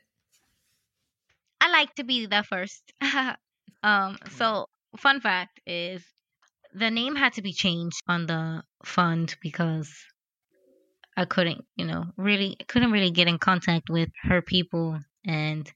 I 1.62 1.70
like 1.72 1.94
to 1.96 2.04
be 2.04 2.26
the 2.26 2.44
first. 2.44 2.94
um, 3.84 4.18
so 4.32 4.68
fun 4.98 5.22
fact 5.22 5.60
is 5.66 6.04
the 6.74 6.92
name 6.92 7.16
had 7.16 7.34
to 7.34 7.42
be 7.42 7.54
changed 7.54 8.02
on 8.08 8.28
the 8.28 8.64
fund 8.86 9.36
because 9.42 9.92
I 11.20 11.26
couldn't, 11.26 11.66
you 11.76 11.86
know, 11.86 12.06
really 12.16 12.56
couldn't 12.70 12.94
really 12.94 13.12
get 13.12 13.28
in 13.28 13.40
contact 13.40 13.90
with 13.90 14.08
her 14.24 14.42
people 14.42 14.98
and 15.26 15.70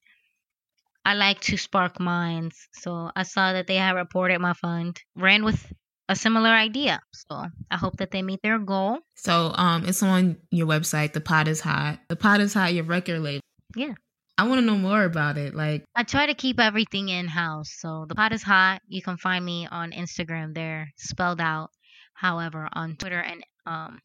I 1.04 1.16
like 1.16 1.42
to 1.42 1.58
spark 1.58 2.00
minds. 2.00 2.70
So 2.72 3.12
I 3.14 3.24
saw 3.24 3.52
that 3.52 3.68
they 3.68 3.76
had 3.76 3.98
reported 3.98 4.40
my 4.40 4.54
fund, 4.54 5.02
ran 5.18 5.44
with 5.44 5.62
a 6.08 6.16
similar 6.16 6.48
idea. 6.48 7.02
So 7.12 7.46
I 7.70 7.76
hope 7.76 7.98
that 7.98 8.12
they 8.12 8.22
meet 8.22 8.42
their 8.42 8.58
goal. 8.58 9.00
So 9.16 9.52
um 9.56 9.84
it's 9.86 10.02
on 10.02 10.38
your 10.50 10.66
website, 10.66 11.12
The 11.12 11.20
Pot 11.20 11.50
is 11.50 11.60
Hot. 11.60 12.00
The 12.08 12.16
Pot 12.16 12.40
is 12.40 12.54
Hot, 12.54 12.74
your 12.74 12.86
record 12.86 13.20
label. 13.20 13.42
Yeah. 13.76 13.96
I 14.38 14.48
want 14.48 14.62
to 14.62 14.66
know 14.66 14.78
more 14.78 15.04
about 15.04 15.38
it. 15.38 15.54
Like 15.54 15.84
I 15.94 16.04
try 16.04 16.26
to 16.26 16.36
keep 16.36 16.58
everything 16.58 17.10
in 17.10 17.28
house. 17.28 17.76
So 17.78 18.06
the 18.08 18.16
pot 18.16 18.32
is 18.32 18.44
hot. 18.44 18.82
You 18.88 19.02
can 19.02 19.18
find 19.18 19.44
me 19.44 19.68
on 19.70 19.92
Instagram 19.92 20.56
there, 20.56 20.94
spelled 20.96 21.42
out. 21.42 21.72
However, 22.14 22.70
on 22.72 22.96
Twitter 22.96 23.20
and 23.20 23.44
um 23.66 24.00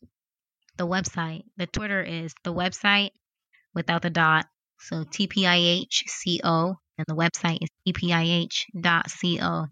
the 0.78 0.86
website, 0.86 1.42
the 1.56 1.66
Twitter 1.66 2.02
is 2.02 2.32
the 2.44 2.54
website 2.54 3.10
without 3.74 4.02
the 4.02 4.10
dot. 4.10 4.46
So 4.80 5.04
TPIHCO 5.04 6.76
and 6.98 7.06
the 7.06 7.14
website 7.14 7.58
is 7.62 7.70
TPIH.co. 7.86 9.66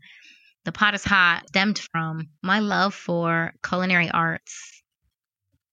The 0.64 0.72
pot 0.72 0.94
is 0.94 1.04
hot 1.04 1.48
stemmed 1.48 1.78
from 1.92 2.28
my 2.42 2.58
love 2.58 2.92
for 2.92 3.52
culinary 3.62 4.10
arts 4.10 4.82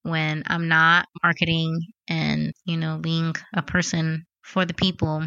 when 0.04 0.44
I'm 0.46 0.68
not 0.68 1.08
marketing 1.24 1.80
and, 2.08 2.54
you 2.66 2.78
know, 2.78 3.00
being 3.00 3.34
a 3.54 3.62
person 3.64 4.26
for 4.44 4.66
the 4.66 4.74
people. 4.74 5.26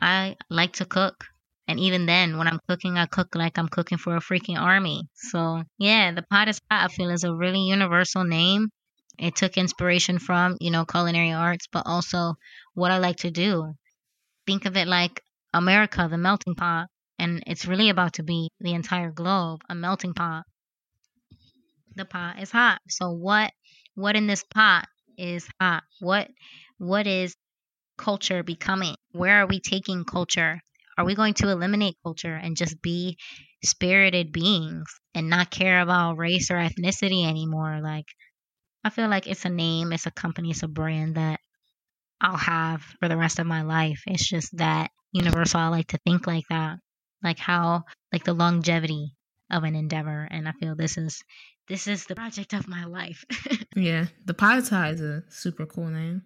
I 0.00 0.36
like 0.50 0.74
to 0.74 0.84
cook. 0.84 1.24
And 1.68 1.78
even 1.78 2.06
then, 2.06 2.38
when 2.38 2.48
I'm 2.48 2.60
cooking, 2.66 2.96
I 2.96 3.06
cook 3.06 3.34
like 3.34 3.58
I'm 3.58 3.68
cooking 3.68 3.98
for 3.98 4.16
a 4.16 4.20
freaking 4.20 4.58
army. 4.58 5.06
So, 5.14 5.62
yeah, 5.78 6.12
the 6.12 6.22
pot 6.22 6.48
is 6.48 6.60
hot, 6.70 6.90
I 6.90 6.92
feel, 6.92 7.10
is 7.10 7.24
a 7.24 7.34
really 7.34 7.60
universal 7.60 8.24
name. 8.24 8.70
It 9.18 9.36
took 9.36 9.56
inspiration 9.56 10.18
from, 10.18 10.56
you 10.60 10.70
know, 10.70 10.84
culinary 10.84 11.32
arts, 11.32 11.66
but 11.66 11.84
also 11.86 12.34
what 12.74 12.90
I 12.92 12.98
like 12.98 13.16
to 13.18 13.30
do. 13.30 13.74
Think 14.46 14.64
of 14.66 14.76
it 14.76 14.88
like 14.88 15.22
America, 15.54 16.08
the 16.10 16.18
melting 16.18 16.54
pot. 16.56 16.88
And 17.18 17.42
it's 17.46 17.66
really 17.66 17.90
about 17.90 18.14
to 18.14 18.22
be 18.22 18.50
the 18.60 18.74
entire 18.74 19.10
globe, 19.12 19.62
a 19.68 19.74
melting 19.74 20.14
pot. 20.14 20.44
The 21.96 22.06
pot 22.06 22.38
is 22.40 22.50
hot. 22.50 22.80
So 22.88 23.10
what 23.10 23.52
what 23.94 24.16
in 24.16 24.26
this 24.26 24.42
pot 24.44 24.88
is 25.18 25.46
hot? 25.60 25.84
What 26.00 26.30
what 26.78 27.06
is 27.06 27.36
culture 27.98 28.42
becoming? 28.42 28.96
Where 29.12 29.42
are 29.42 29.46
we 29.46 29.60
taking 29.60 30.04
culture? 30.04 30.62
Are 30.98 31.04
we 31.04 31.14
going 31.14 31.34
to 31.34 31.50
eliminate 31.50 31.96
culture 32.02 32.34
and 32.34 32.56
just 32.56 32.80
be 32.82 33.18
spirited 33.64 34.32
beings 34.32 34.88
and 35.14 35.28
not 35.30 35.50
care 35.50 35.80
about 35.80 36.18
race 36.18 36.50
or 36.50 36.56
ethnicity 36.56 37.26
anymore? 37.26 37.80
Like, 37.82 38.06
I 38.84 38.90
feel 38.90 39.08
like 39.08 39.26
it's 39.26 39.44
a 39.44 39.48
name, 39.50 39.92
it's 39.92 40.06
a 40.06 40.10
company, 40.10 40.50
it's 40.50 40.62
a 40.62 40.68
brand 40.68 41.16
that 41.16 41.40
I'll 42.20 42.36
have 42.36 42.82
for 43.00 43.08
the 43.08 43.16
rest 43.16 43.38
of 43.38 43.46
my 43.46 43.62
life. 43.62 44.02
It's 44.06 44.26
just 44.28 44.56
that 44.58 44.90
universal. 45.12 45.60
I 45.60 45.68
like 45.68 45.88
to 45.88 45.98
think 46.06 46.26
like 46.26 46.44
that, 46.50 46.78
like 47.22 47.38
how, 47.38 47.84
like 48.12 48.24
the 48.24 48.32
longevity 48.34 49.14
of 49.50 49.64
an 49.64 49.74
endeavor. 49.74 50.26
And 50.30 50.48
I 50.48 50.52
feel 50.52 50.74
this 50.76 50.96
is 50.98 51.22
this 51.68 51.86
is 51.86 52.06
the 52.06 52.14
project 52.14 52.54
of 52.54 52.66
my 52.66 52.84
life. 52.84 53.24
yeah, 53.76 54.06
The 54.24 54.34
Pot 54.34 54.58
is 54.58 54.72
is 54.72 55.00
a 55.02 55.22
super 55.28 55.66
cool 55.66 55.88
name. 55.88 56.22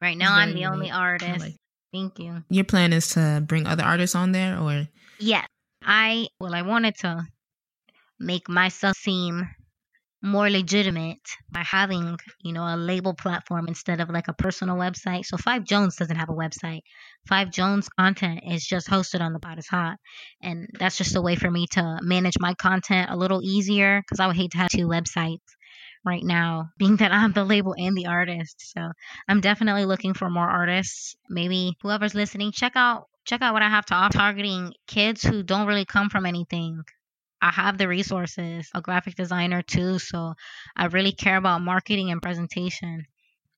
right 0.00 0.16
now, 0.16 0.34
I'm 0.34 0.54
the 0.54 0.66
only 0.66 0.86
unique. 0.86 0.92
I 0.94 0.98
artist. 0.98 1.40
like- 1.40 1.56
Thank 1.92 2.18
you. 2.18 2.42
Your 2.50 2.64
plan 2.64 2.92
is 2.92 3.10
to 3.10 3.40
bring 3.46 3.66
other 3.68 3.84
artists 3.84 4.16
on 4.16 4.32
there, 4.32 4.58
or 4.58 4.88
Yeah. 5.20 5.44
I 5.80 6.26
well 6.40 6.52
I 6.54 6.62
wanted 6.62 6.96
to 7.00 7.24
make 8.18 8.48
myself 8.48 8.96
seem 8.96 9.48
more 10.24 10.48
legitimate 10.48 11.20
by 11.50 11.60
having, 11.60 12.18
you 12.42 12.52
know, 12.52 12.62
a 12.62 12.76
label 12.76 13.14
platform 13.14 13.68
instead 13.68 14.00
of 14.00 14.08
like 14.08 14.28
a 14.28 14.32
personal 14.32 14.76
website. 14.76 15.26
So 15.26 15.36
Five 15.36 15.64
Jones 15.64 15.96
doesn't 15.96 16.16
have 16.16 16.30
a 16.30 16.34
website. 16.34 16.80
Five 17.28 17.50
Jones 17.50 17.88
content 17.90 18.40
is 18.46 18.64
just 18.64 18.88
hosted 18.88 19.20
on 19.20 19.34
the 19.34 19.38
pot 19.38 19.58
is 19.58 19.68
hot. 19.68 19.98
And 20.42 20.68
that's 20.78 20.96
just 20.96 21.14
a 21.14 21.20
way 21.20 21.36
for 21.36 21.50
me 21.50 21.66
to 21.72 21.98
manage 22.00 22.38
my 22.40 22.54
content 22.54 23.10
a 23.10 23.16
little 23.16 23.42
easier 23.42 24.00
because 24.00 24.18
I 24.18 24.26
would 24.26 24.36
hate 24.36 24.52
to 24.52 24.58
have 24.58 24.70
two 24.70 24.88
websites 24.88 25.40
right 26.04 26.24
now, 26.24 26.70
being 26.78 26.96
that 26.96 27.12
I'm 27.12 27.32
the 27.32 27.44
label 27.44 27.74
and 27.76 27.96
the 27.96 28.06
artist. 28.06 28.72
So 28.74 28.80
I'm 29.28 29.40
definitely 29.40 29.84
looking 29.84 30.14
for 30.14 30.30
more 30.30 30.48
artists. 30.48 31.16
Maybe 31.28 31.76
whoever's 31.82 32.14
listening, 32.14 32.52
check 32.52 32.72
out 32.76 33.08
check 33.26 33.42
out 33.42 33.54
what 33.54 33.62
I 33.62 33.70
have 33.70 33.86
to 33.86 33.94
offer 33.94 34.18
targeting 34.18 34.74
kids 34.86 35.22
who 35.22 35.42
don't 35.42 35.66
really 35.66 35.86
come 35.86 36.10
from 36.10 36.26
anything. 36.26 36.82
I 37.44 37.50
have 37.50 37.76
the 37.76 37.86
resources, 37.86 38.70
a 38.72 38.80
graphic 38.80 39.16
designer 39.16 39.60
too, 39.60 39.98
so 39.98 40.32
I 40.74 40.86
really 40.86 41.12
care 41.12 41.36
about 41.36 41.60
marketing 41.60 42.10
and 42.10 42.22
presentation 42.22 43.04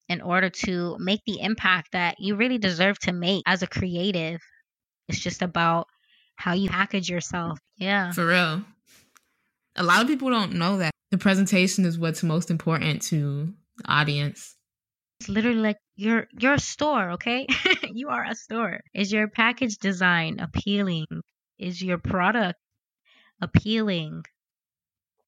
in 0.08 0.20
order 0.20 0.50
to 0.50 0.96
make 0.98 1.20
the 1.24 1.40
impact 1.40 1.92
that 1.92 2.16
you 2.18 2.34
really 2.34 2.58
deserve 2.58 2.98
to 3.00 3.12
make 3.12 3.44
as 3.46 3.62
a 3.62 3.68
creative. 3.68 4.40
It's 5.06 5.20
just 5.20 5.40
about 5.40 5.86
how 6.34 6.54
you 6.54 6.68
package 6.68 7.08
yourself. 7.08 7.60
Yeah. 7.76 8.10
for 8.10 8.26
real. 8.26 8.64
A 9.76 9.84
lot 9.84 10.02
of 10.02 10.08
people 10.08 10.30
don't 10.30 10.54
know 10.54 10.78
that 10.78 10.90
the 11.12 11.18
presentation 11.18 11.84
is 11.84 11.96
what's 11.96 12.24
most 12.24 12.50
important 12.50 13.02
to 13.02 13.54
the 13.76 13.88
audience. 13.88 14.56
It's 15.20 15.28
literally 15.28 15.60
like 15.60 15.76
you're 15.94 16.26
you're 16.36 16.54
a 16.54 16.58
store, 16.58 17.12
okay? 17.12 17.46
you 17.94 18.08
are 18.08 18.24
a 18.24 18.34
store. 18.34 18.80
Is 18.92 19.12
your 19.12 19.28
package 19.28 19.76
design 19.78 20.40
appealing? 20.40 21.06
Is 21.60 21.80
your 21.80 21.98
product 21.98 22.58
appealing? 23.40 24.24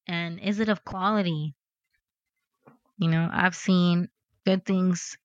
And 0.07 0.39
is 0.39 0.59
it 0.59 0.69
of 0.69 0.83
quality? 0.85 1.55
You 2.97 3.09
know, 3.09 3.29
I've 3.31 3.55
seen 3.55 4.09
good 4.45 4.65
things 4.65 5.17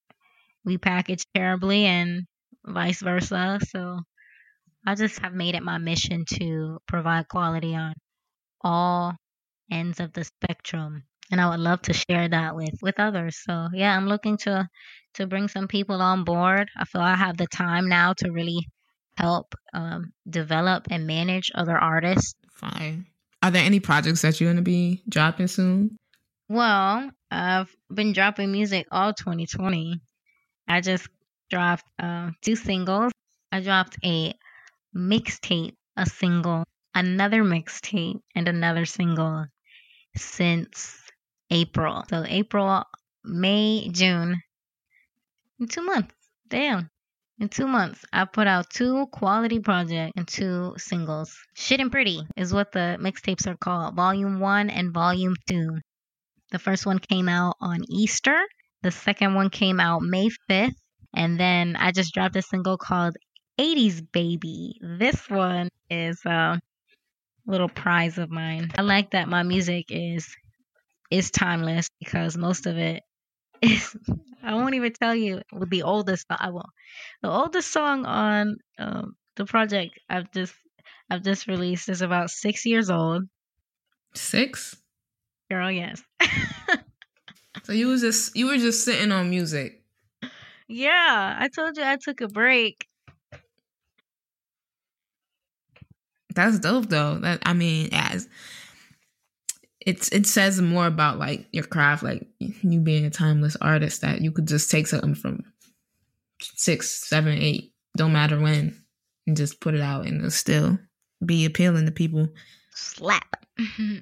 we 0.64 0.78
package 0.78 1.24
terribly 1.34 1.86
and 1.86 2.26
vice 2.64 3.00
versa. 3.02 3.58
So 3.68 4.00
I 4.86 4.94
just 4.94 5.18
have 5.20 5.32
made 5.34 5.54
it 5.54 5.62
my 5.62 5.78
mission 5.78 6.24
to 6.34 6.78
provide 6.86 7.28
quality 7.28 7.74
on 7.74 7.94
all 8.62 9.14
ends 9.70 10.00
of 10.00 10.12
the 10.12 10.24
spectrum 10.24 11.04
and 11.30 11.40
I 11.40 11.50
would 11.50 11.60
love 11.60 11.82
to 11.82 11.92
share 11.92 12.28
that 12.28 12.54
with 12.54 12.78
with 12.82 13.00
others. 13.00 13.38
So 13.42 13.68
yeah, 13.72 13.96
I'm 13.96 14.06
looking 14.06 14.36
to 14.38 14.68
to 15.14 15.26
bring 15.26 15.48
some 15.48 15.68
people 15.68 16.00
on 16.02 16.24
board. 16.24 16.68
I 16.76 16.84
feel 16.84 17.00
I 17.00 17.16
have 17.16 17.36
the 17.36 17.46
time 17.46 17.88
now 17.88 18.12
to 18.18 18.30
really 18.30 18.68
help 19.16 19.54
um, 19.72 20.12
develop 20.28 20.88
and 20.90 21.06
manage 21.06 21.50
other 21.54 21.78
artists. 21.78 22.34
Fine. 22.54 23.06
Are 23.42 23.50
there 23.50 23.64
any 23.64 23.80
projects 23.80 24.22
that 24.22 24.40
you're 24.40 24.48
going 24.48 24.56
to 24.56 24.62
be 24.62 25.02
dropping 25.08 25.48
soon? 25.48 25.96
Well, 26.48 27.10
I've 27.30 27.74
been 27.92 28.12
dropping 28.12 28.52
music 28.52 28.86
all 28.90 29.12
2020. 29.12 30.00
I 30.68 30.80
just 30.80 31.08
dropped 31.50 31.84
uh, 31.98 32.30
two 32.42 32.56
singles. 32.56 33.12
I 33.52 33.60
dropped 33.60 33.98
a 34.04 34.34
mixtape, 34.96 35.74
a 35.96 36.06
single, 36.06 36.64
another 36.94 37.42
mixtape, 37.42 38.20
and 38.34 38.48
another 38.48 38.84
single 38.84 39.46
since 40.16 40.98
April. 41.50 42.04
So 42.08 42.24
April, 42.26 42.84
May, 43.24 43.88
June. 43.90 44.40
Two 45.68 45.82
months. 45.82 46.14
Damn. 46.48 46.90
In 47.40 47.48
two 47.48 47.66
months, 47.66 48.04
I 48.12 48.26
put 48.26 48.46
out 48.46 48.70
two 48.70 49.06
quality 49.08 49.58
projects 49.58 50.12
and 50.16 50.26
two 50.26 50.74
singles. 50.76 51.36
Shit 51.54 51.80
and 51.80 51.90
Pretty 51.90 52.22
is 52.36 52.54
what 52.54 52.70
the 52.70 52.96
mixtapes 53.00 53.46
are 53.48 53.56
called. 53.56 53.96
Volume 53.96 54.38
1 54.38 54.70
and 54.70 54.94
Volume 54.94 55.34
2. 55.48 55.78
The 56.52 56.58
first 56.60 56.86
one 56.86 57.00
came 57.00 57.28
out 57.28 57.56
on 57.60 57.80
Easter. 57.90 58.40
The 58.82 58.92
second 58.92 59.34
one 59.34 59.50
came 59.50 59.80
out 59.80 60.02
May 60.02 60.28
5th. 60.48 60.76
And 61.16 61.38
then 61.38 61.74
I 61.76 61.90
just 61.90 62.14
dropped 62.14 62.36
a 62.36 62.42
single 62.42 62.78
called 62.78 63.16
80s 63.58 64.00
Baby. 64.12 64.78
This 64.80 65.28
one 65.28 65.70
is 65.90 66.24
a 66.24 66.60
little 67.46 67.68
prize 67.68 68.18
of 68.18 68.30
mine. 68.30 68.70
I 68.78 68.82
like 68.82 69.10
that 69.10 69.28
my 69.28 69.42
music 69.42 69.86
is 69.90 70.34
is 71.10 71.30
timeless 71.30 71.88
because 72.00 72.36
most 72.36 72.66
of 72.66 72.78
it 72.78 73.02
I 74.42 74.54
won't 74.54 74.74
even 74.74 74.92
tell 74.92 75.14
you 75.14 75.42
with 75.52 75.70
the 75.70 75.82
oldest 75.82 76.26
I 76.30 76.50
will 76.50 76.68
the 77.22 77.30
oldest 77.30 77.72
song 77.72 78.04
on 78.04 78.56
um, 78.78 79.16
the 79.36 79.44
project 79.44 79.98
I've 80.08 80.30
just 80.32 80.54
I've 81.10 81.22
just 81.22 81.46
released 81.46 81.88
is 81.88 82.02
about 82.02 82.30
six 82.30 82.64
years 82.64 82.90
old. 82.90 83.24
Six? 84.14 84.76
Girl, 85.50 85.70
yes. 85.70 86.02
so 87.64 87.72
you 87.72 87.88
was 87.88 88.00
just 88.00 88.36
you 88.36 88.46
were 88.46 88.58
just 88.58 88.84
sitting 88.84 89.12
on 89.12 89.30
music. 89.30 89.82
Yeah, 90.68 91.36
I 91.38 91.48
told 91.48 91.76
you 91.76 91.84
I 91.84 91.96
took 91.96 92.20
a 92.20 92.28
break. 92.28 92.88
That's 96.34 96.58
dope 96.58 96.88
though. 96.88 97.18
That 97.18 97.40
I 97.44 97.52
mean, 97.52 97.90
as 97.92 98.28
it's 99.86 100.08
it 100.10 100.26
says 100.26 100.60
more 100.60 100.86
about 100.86 101.18
like 101.18 101.46
your 101.52 101.64
craft, 101.64 102.02
like 102.02 102.26
you 102.38 102.80
being 102.80 103.04
a 103.04 103.10
timeless 103.10 103.56
artist 103.60 104.00
that 104.00 104.20
you 104.20 104.32
could 104.32 104.48
just 104.48 104.70
take 104.70 104.86
something 104.86 105.14
from 105.14 105.44
six, 106.40 107.06
seven, 107.06 107.36
eight, 107.38 107.72
don't 107.96 108.12
matter 108.12 108.40
when, 108.40 108.82
and 109.26 109.36
just 109.36 109.60
put 109.60 109.74
it 109.74 109.80
out 109.80 110.06
and 110.06 110.18
it'll 110.18 110.30
still 110.30 110.78
be 111.24 111.44
appealing 111.44 111.86
to 111.86 111.92
people. 111.92 112.28
Slap. 112.74 113.44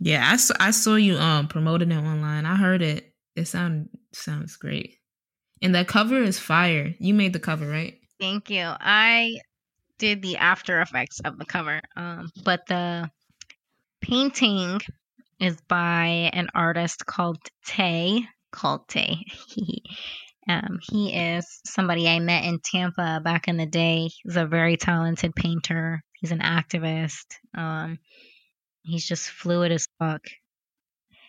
yeah, 0.00 0.28
I 0.30 0.36
saw 0.36 0.54
I 0.60 0.70
saw 0.70 0.94
you 0.96 1.16
um 1.16 1.48
promoting 1.48 1.92
it 1.92 1.96
online. 1.96 2.44
I 2.44 2.56
heard 2.56 2.82
it. 2.82 3.14
It 3.36 3.46
sound 3.46 3.88
sounds 4.12 4.56
great. 4.56 4.98
And 5.62 5.74
that 5.74 5.88
cover 5.88 6.22
is 6.22 6.38
fire. 6.38 6.94
You 6.98 7.14
made 7.14 7.32
the 7.32 7.38
cover, 7.38 7.66
right? 7.66 7.98
Thank 8.18 8.50
you. 8.50 8.64
I 8.64 9.38
did 9.98 10.22
the 10.22 10.36
after 10.38 10.80
effects 10.80 11.20
of 11.20 11.38
the 11.38 11.44
cover. 11.44 11.80
Um, 11.96 12.30
but 12.44 12.66
the 12.66 13.10
painting 14.00 14.80
is 15.40 15.56
by 15.68 16.30
an 16.32 16.48
artist 16.54 17.06
called 17.06 17.38
Tay. 17.64 18.26
Called 18.52 18.86
Tay. 18.88 19.24
um, 20.48 20.78
he 20.82 21.14
is 21.14 21.60
somebody 21.64 22.08
I 22.08 22.18
met 22.18 22.44
in 22.44 22.60
Tampa 22.62 23.20
back 23.22 23.48
in 23.48 23.56
the 23.56 23.66
day. 23.66 24.08
He's 24.22 24.36
a 24.36 24.46
very 24.46 24.76
talented 24.76 25.34
painter. 25.34 26.02
He's 26.14 26.32
an 26.32 26.40
activist. 26.40 27.26
Um, 27.56 27.98
he's 28.82 29.06
just 29.06 29.28
fluid 29.30 29.72
as 29.72 29.86
fuck. 29.98 30.22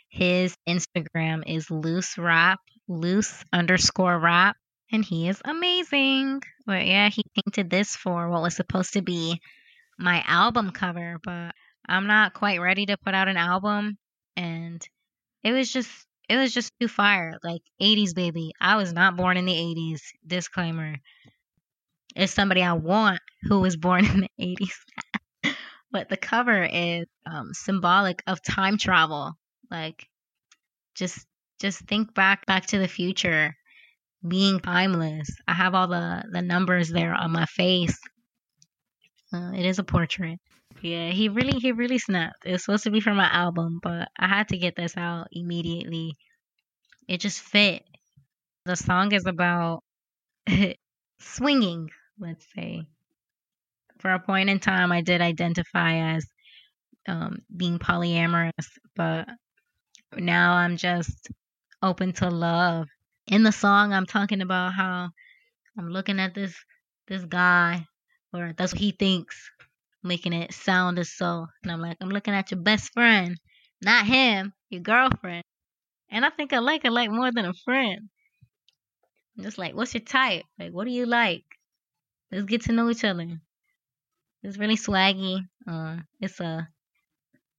His 0.09 0.55
Instagram 0.67 1.43
is 1.47 1.71
loose 1.71 2.17
wrap, 2.17 2.59
loose 2.89 3.45
underscore 3.53 4.19
wrap, 4.19 4.57
and 4.91 5.05
he 5.05 5.29
is 5.29 5.41
amazing. 5.45 6.41
But 6.65 6.85
yeah, 6.85 7.07
he 7.09 7.23
painted 7.33 7.69
this 7.69 7.95
for 7.95 8.29
what 8.29 8.41
was 8.41 8.55
supposed 8.55 8.93
to 8.93 9.01
be 9.01 9.39
my 9.97 10.21
album 10.27 10.71
cover, 10.71 11.17
but 11.23 11.53
I'm 11.87 12.07
not 12.07 12.33
quite 12.33 12.61
ready 12.61 12.85
to 12.87 12.97
put 12.97 13.13
out 13.13 13.27
an 13.27 13.37
album 13.37 13.97
and 14.35 14.81
it 15.43 15.51
was 15.51 15.71
just 15.71 15.89
it 16.29 16.37
was 16.37 16.53
just 16.53 16.71
too 16.79 16.87
fire. 16.87 17.37
Like 17.43 17.61
80s 17.81 18.15
baby. 18.15 18.51
I 18.59 18.77
was 18.77 18.93
not 18.93 19.17
born 19.17 19.37
in 19.37 19.45
the 19.45 19.53
80s. 19.53 19.99
Disclaimer. 20.25 20.95
It's 22.15 22.33
somebody 22.33 22.63
I 22.63 22.73
want 22.73 23.19
who 23.43 23.59
was 23.59 23.75
born 23.75 24.05
in 24.13 24.21
the 24.21 24.29
80s. 24.39 25.53
but 25.91 26.09
the 26.09 26.17
cover 26.17 26.63
is 26.63 27.05
um, 27.25 27.53
symbolic 27.53 28.23
of 28.27 28.41
time 28.41 28.77
travel. 28.77 29.33
Like 29.69 30.07
just 30.95 31.25
just 31.59 31.79
think 31.81 32.13
back 32.13 32.45
back 32.45 32.67
to 32.67 32.79
the 32.79 32.87
future 32.87 33.55
being 34.25 34.59
timeless. 34.59 35.29
I 35.47 35.53
have 35.53 35.75
all 35.75 35.87
the 35.87 36.23
the 36.31 36.41
numbers 36.41 36.89
there 36.89 37.13
on 37.13 37.31
my 37.31 37.45
face. 37.45 37.99
Uh, 39.33 39.51
it 39.53 39.65
is 39.65 39.79
a 39.79 39.83
portrait. 39.83 40.39
Yeah, 40.81 41.09
he 41.11 41.29
really 41.29 41.59
he 41.59 41.71
really 41.71 41.99
snapped. 41.99 42.45
It's 42.45 42.65
supposed 42.65 42.83
to 42.85 42.91
be 42.91 42.99
for 43.01 43.13
my 43.13 43.29
album, 43.31 43.79
but 43.83 44.09
I 44.17 44.27
had 44.27 44.49
to 44.49 44.57
get 44.57 44.75
this 44.75 44.97
out 44.97 45.27
immediately. 45.31 46.17
It 47.07 47.19
just 47.21 47.41
fit. 47.41 47.83
The 48.65 48.75
song 48.75 49.11
is 49.13 49.25
about 49.25 49.83
swinging, 51.19 51.89
let's 52.19 52.45
say. 52.55 52.87
For 53.99 54.11
a 54.11 54.19
point 54.19 54.49
in 54.49 54.59
time, 54.59 54.91
I 54.91 55.01
did 55.01 55.21
identify 55.21 56.15
as 56.15 56.25
um, 57.07 57.39
being 57.55 57.79
polyamorous, 57.79 58.67
but 58.95 59.27
now 60.17 60.53
I'm 60.53 60.77
just 60.77 61.29
open 61.81 62.13
to 62.13 62.29
love 62.29 62.87
in 63.27 63.43
the 63.43 63.51
song 63.51 63.93
I'm 63.93 64.05
talking 64.05 64.41
about 64.41 64.73
how 64.73 65.09
I'm 65.77 65.89
looking 65.89 66.19
at 66.19 66.33
this 66.35 66.55
this 67.07 67.23
guy 67.25 67.85
or 68.33 68.53
that's 68.57 68.73
what 68.73 68.81
he 68.81 68.91
thinks 68.91 69.49
making 70.03 70.33
it 70.33 70.53
sound 70.53 70.99
as 70.99 71.11
so 71.11 71.47
and 71.63 71.71
I'm 71.71 71.81
like 71.81 71.97
I'm 72.01 72.09
looking 72.09 72.33
at 72.33 72.51
your 72.51 72.59
best 72.61 72.93
friend 72.93 73.39
not 73.81 74.05
him 74.05 74.53
your 74.69 74.81
girlfriend 74.81 75.43
and 76.09 76.25
I 76.25 76.29
think 76.29 76.53
I 76.53 76.59
like 76.59 76.83
her 76.83 76.91
like 76.91 77.11
more 77.11 77.31
than 77.31 77.45
a 77.45 77.53
friend 77.53 78.09
I'm 79.37 79.43
just 79.43 79.57
like 79.57 79.75
what's 79.75 79.93
your 79.93 80.01
type 80.03 80.45
like 80.59 80.71
what 80.71 80.85
do 80.85 80.91
you 80.91 81.05
like 81.05 81.45
let's 82.31 82.45
get 82.45 82.63
to 82.63 82.73
know 82.73 82.89
each 82.89 83.03
other 83.03 83.41
it's 84.43 84.57
really 84.57 84.77
swaggy 84.77 85.39
uh 85.67 85.97
it's 86.19 86.39
a 86.39 86.67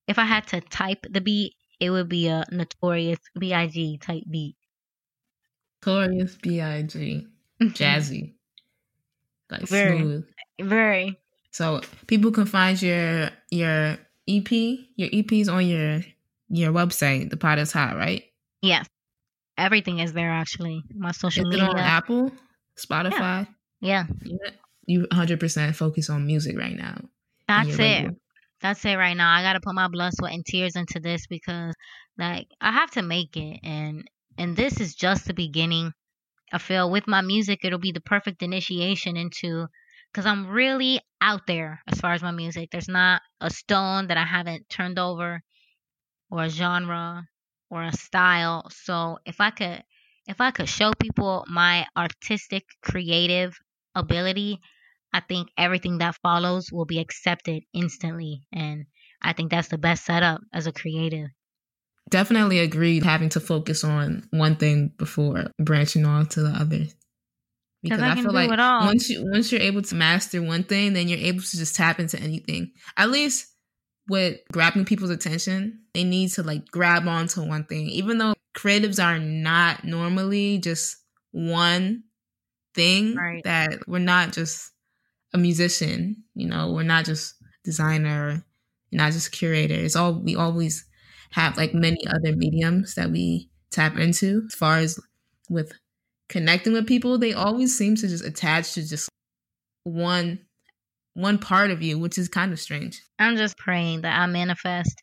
if 0.06 0.18
I 0.18 0.24
had 0.24 0.46
to 0.48 0.60
type 0.60 1.06
the 1.10 1.20
beat 1.20 1.54
it 1.80 1.90
would 1.90 2.08
be 2.08 2.28
a 2.28 2.44
notorious 2.52 3.18
big 3.38 4.00
type 4.00 4.24
beat 4.30 4.56
Notorious 5.84 6.36
B.I.G. 6.36 7.26
Jazzy. 7.60 8.34
Like 9.50 9.66
very, 9.66 9.98
smooth. 9.98 10.28
Very. 10.60 11.21
So 11.52 11.82
people 12.06 12.32
can 12.32 12.46
find 12.46 12.80
your 12.80 13.30
your 13.50 13.98
EP, 14.28 14.50
your 14.50 15.10
EPs 15.10 15.48
on 15.48 15.66
your 15.66 16.02
your 16.48 16.72
website, 16.72 17.30
the 17.30 17.36
pot 17.36 17.58
is 17.58 17.72
hot, 17.72 17.96
right? 17.96 18.24
Yes. 18.60 18.86
Everything 19.58 19.98
is 19.98 20.12
there 20.12 20.30
actually. 20.30 20.82
My 20.94 21.12
social 21.12 21.48
is 21.48 21.50
media. 21.50 21.68
on 21.68 21.78
Apple, 21.78 22.32
Spotify. 22.76 23.46
Yeah. 23.80 24.04
yeah. 24.24 24.50
You 24.86 25.06
100% 25.12 25.74
focus 25.74 26.10
on 26.10 26.26
music 26.26 26.58
right 26.58 26.76
now. 26.76 27.00
That's 27.48 27.78
it. 27.78 28.16
That's 28.60 28.84
it 28.84 28.94
right 28.94 29.16
now. 29.16 29.32
I 29.32 29.42
got 29.42 29.54
to 29.54 29.60
put 29.60 29.74
my 29.74 29.88
blood, 29.88 30.12
sweat, 30.14 30.32
and 30.32 30.46
tears 30.46 30.76
into 30.76 31.00
this 31.00 31.26
because, 31.26 31.74
like, 32.16 32.46
I 32.60 32.72
have 32.72 32.90
to 32.92 33.02
make 33.02 33.36
it. 33.36 33.60
And 33.64 34.08
and 34.38 34.56
this 34.56 34.80
is 34.80 34.94
just 34.94 35.26
the 35.26 35.34
beginning. 35.34 35.92
I 36.52 36.58
feel 36.58 36.90
with 36.90 37.08
my 37.08 37.20
music, 37.20 37.60
it'll 37.64 37.78
be 37.78 37.92
the 37.92 38.00
perfect 38.00 38.42
initiation 38.42 39.16
into 39.16 39.66
because 40.12 40.26
I'm 40.26 40.48
really 40.48 41.00
out 41.20 41.46
there 41.46 41.80
as 41.86 42.00
far 42.00 42.12
as 42.12 42.22
my 42.22 42.32
music. 42.32 42.70
There's 42.70 42.88
not 42.88 43.22
a 43.40 43.50
stone 43.50 44.08
that 44.08 44.16
I 44.16 44.24
haven't 44.24 44.68
turned 44.68 44.98
over 44.98 45.42
or 46.30 46.42
a 46.44 46.48
genre 46.48 47.24
or 47.70 47.82
a 47.82 47.92
style. 47.92 48.68
So 48.70 49.18
if 49.24 49.40
I 49.40 49.50
could 49.50 49.82
if 50.26 50.40
I 50.40 50.50
could 50.50 50.68
show 50.68 50.92
people 50.98 51.44
my 51.48 51.86
artistic 51.96 52.64
creative 52.82 53.58
ability, 53.94 54.60
I 55.12 55.20
think 55.20 55.48
everything 55.58 55.98
that 55.98 56.16
follows 56.22 56.70
will 56.70 56.86
be 56.86 57.00
accepted 57.00 57.64
instantly 57.72 58.42
and 58.52 58.86
I 59.20 59.32
think 59.32 59.50
that's 59.50 59.68
the 59.68 59.78
best 59.78 60.04
setup 60.04 60.40
as 60.52 60.66
a 60.66 60.72
creative 60.72 61.28
definitely 62.12 62.58
agreed 62.58 63.02
having 63.02 63.30
to 63.30 63.40
focus 63.40 63.82
on 63.82 64.22
one 64.30 64.54
thing 64.56 64.92
before 64.98 65.50
branching 65.58 66.04
off 66.04 66.28
to 66.28 66.42
the 66.42 66.50
others. 66.50 66.94
Because 67.82 68.00
I, 68.00 68.12
I 68.12 68.14
feel 68.14 68.32
like 68.32 68.48
once 68.50 69.08
you 69.10 69.24
once 69.30 69.50
you're 69.50 69.60
able 69.60 69.82
to 69.82 69.94
master 69.94 70.40
one 70.42 70.64
thing, 70.64 70.92
then 70.92 71.08
you're 71.08 71.18
able 71.18 71.42
to 71.42 71.56
just 71.56 71.74
tap 71.74 71.98
into 71.98 72.18
anything. 72.20 72.72
At 72.96 73.10
least 73.10 73.48
with 74.08 74.38
grabbing 74.52 74.84
people's 74.84 75.10
attention, 75.10 75.80
they 75.94 76.04
need 76.04 76.30
to 76.32 76.42
like 76.42 76.66
grab 76.70 77.06
onto 77.08 77.42
one 77.42 77.64
thing. 77.64 77.86
Even 77.88 78.18
though 78.18 78.34
creatives 78.56 79.02
are 79.02 79.18
not 79.18 79.84
normally 79.84 80.58
just 80.58 80.96
one 81.32 82.04
thing 82.74 83.16
Right. 83.16 83.42
that 83.44 83.86
we're 83.88 83.98
not 83.98 84.32
just 84.32 84.70
a 85.34 85.38
musician, 85.38 86.24
you 86.34 86.46
know, 86.48 86.72
we're 86.72 86.82
not 86.82 87.04
just 87.04 87.34
designer, 87.64 88.44
not 88.92 89.12
just 89.12 89.32
curator. 89.32 89.74
It's 89.74 89.96
all 89.96 90.14
we 90.20 90.36
always 90.36 90.84
have 91.30 91.56
like 91.56 91.74
many 91.74 92.06
other 92.06 92.36
mediums 92.36 92.94
that 92.94 93.10
we 93.10 93.50
tap 93.70 93.96
into 93.96 94.42
as 94.46 94.54
far 94.54 94.76
as 94.78 95.00
with 95.48 95.72
connecting 96.28 96.72
with 96.72 96.86
people 96.86 97.18
they 97.18 97.32
always 97.32 97.76
seem 97.76 97.94
to 97.96 98.08
just 98.08 98.24
attach 98.24 98.74
to 98.74 98.86
just 98.86 99.08
one 99.84 100.38
one 101.14 101.38
part 101.38 101.70
of 101.70 101.82
you 101.82 101.98
which 101.98 102.18
is 102.18 102.28
kind 102.28 102.52
of 102.52 102.60
strange 102.60 103.02
I'm 103.18 103.36
just 103.36 103.56
praying 103.58 104.02
that 104.02 104.18
I 104.18 104.26
manifest 104.26 105.00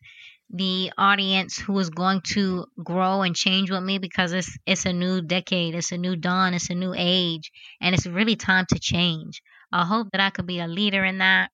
the 0.52 0.90
audience 0.98 1.56
who 1.58 1.78
is 1.78 1.90
going 1.90 2.22
to 2.22 2.66
grow 2.82 3.22
and 3.22 3.36
change 3.36 3.70
with 3.70 3.82
me 3.82 3.98
because 3.98 4.32
it's 4.32 4.58
it's 4.66 4.84
a 4.84 4.92
new 4.92 5.22
decade, 5.22 5.74
it's 5.76 5.92
a 5.92 5.98
new 5.98 6.16
dawn, 6.16 6.54
it's 6.54 6.70
a 6.70 6.74
new 6.74 6.92
age, 6.96 7.52
and 7.80 7.94
it's 7.94 8.06
really 8.06 8.34
time 8.36 8.66
to 8.70 8.78
change. 8.80 9.42
I 9.72 9.84
hope 9.84 10.08
that 10.12 10.20
I 10.20 10.30
could 10.30 10.46
be 10.46 10.58
a 10.58 10.66
leader 10.66 11.04
in 11.04 11.18
that, 11.18 11.50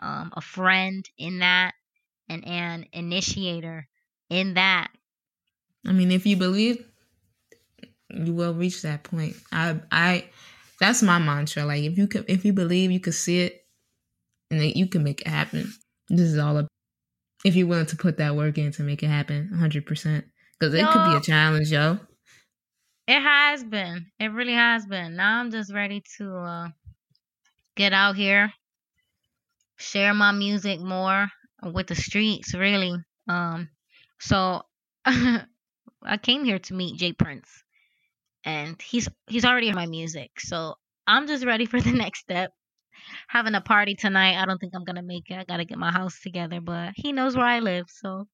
um, 0.00 0.32
a 0.34 0.40
friend 0.40 1.04
in 1.18 1.40
that, 1.40 1.74
and 2.30 2.46
an 2.46 2.86
initiator 2.92 3.86
in 4.30 4.54
that. 4.54 4.88
i 5.86 5.92
mean 5.92 6.10
if 6.10 6.24
you 6.26 6.36
believe 6.36 6.82
you 8.14 8.32
will 8.32 8.54
reach 8.54 8.82
that 8.82 9.02
point 9.02 9.34
i 9.52 9.78
i 9.90 10.24
that's 10.80 11.02
my 11.02 11.18
mantra 11.18 11.64
like 11.64 11.82
if 11.82 11.96
you 11.98 12.06
can 12.06 12.24
if 12.28 12.44
you 12.44 12.52
believe 12.52 12.90
you 12.90 13.00
can 13.00 13.12
see 13.12 13.40
it 13.40 13.66
and 14.50 14.60
that 14.60 14.76
you 14.76 14.86
can 14.86 15.02
make 15.02 15.20
it 15.20 15.26
happen 15.28 15.72
this 16.08 16.20
is 16.28 16.38
all 16.38 16.56
about 16.56 16.68
if 17.44 17.54
you're 17.56 17.66
willing 17.66 17.86
to 17.86 17.96
put 17.96 18.16
that 18.18 18.36
work 18.36 18.58
in 18.58 18.72
to 18.72 18.82
make 18.82 19.02
it 19.02 19.08
happen 19.08 19.50
100% 19.54 20.24
because 20.58 20.74
it 20.74 20.86
could 20.86 21.10
be 21.10 21.16
a 21.16 21.20
challenge 21.20 21.70
yo 21.70 21.98
It 23.06 23.20
has 23.20 23.62
been. 23.62 24.06
It 24.18 24.28
really 24.32 24.54
has 24.54 24.86
been. 24.86 25.16
Now 25.16 25.40
I'm 25.40 25.50
just 25.50 25.72
ready 25.72 26.02
to 26.16 26.36
uh, 26.36 26.68
get 27.76 27.92
out 27.92 28.16
here, 28.16 28.52
share 29.76 30.14
my 30.14 30.32
music 30.32 30.80
more 30.80 31.28
with 31.62 31.86
the 31.88 31.94
streets, 31.94 32.54
really. 32.54 32.96
Um, 33.28 33.68
so 34.20 34.62
I 35.04 36.16
came 36.22 36.44
here 36.44 36.58
to 36.60 36.74
meet 36.74 36.98
Jay 36.98 37.12
Prince, 37.12 37.63
and 38.44 38.80
he's 38.82 39.08
he's 39.26 39.44
already 39.44 39.68
heard 39.68 39.76
my 39.76 39.86
music. 39.86 40.40
So 40.40 40.74
I'm 41.06 41.26
just 41.26 41.44
ready 41.44 41.66
for 41.66 41.80
the 41.80 41.92
next 42.04 42.20
step. 42.20 42.50
Having 43.28 43.54
a 43.54 43.60
party 43.60 43.94
tonight. 43.94 44.40
I 44.40 44.46
don't 44.46 44.58
think 44.58 44.72
I'm 44.74 44.84
gonna 44.84 45.02
make 45.02 45.30
it. 45.30 45.34
I 45.38 45.44
gotta 45.44 45.64
get 45.64 45.78
my 45.78 45.90
house 45.92 46.20
together, 46.20 46.60
but 46.60 46.92
he 46.96 47.12
knows 47.12 47.36
where 47.36 47.46
I 47.46 47.60
live, 47.60 47.86
so 47.88 48.26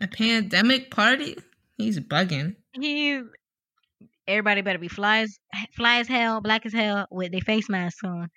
a 0.00 0.06
pandemic 0.06 0.90
party 0.90 1.36
he's 1.76 1.98
bugging 2.00 2.56
He 2.72 3.20
everybody 4.28 4.60
better 4.60 4.78
be 4.78 4.88
fly 4.88 5.20
as 5.20 5.38
fly 5.76 5.98
as 5.98 6.08
hell, 6.08 6.40
black 6.40 6.66
as 6.66 6.72
hell 6.72 7.06
with 7.10 7.32
their 7.32 7.40
face 7.40 7.68
masks 7.68 8.02
on. 8.04 8.28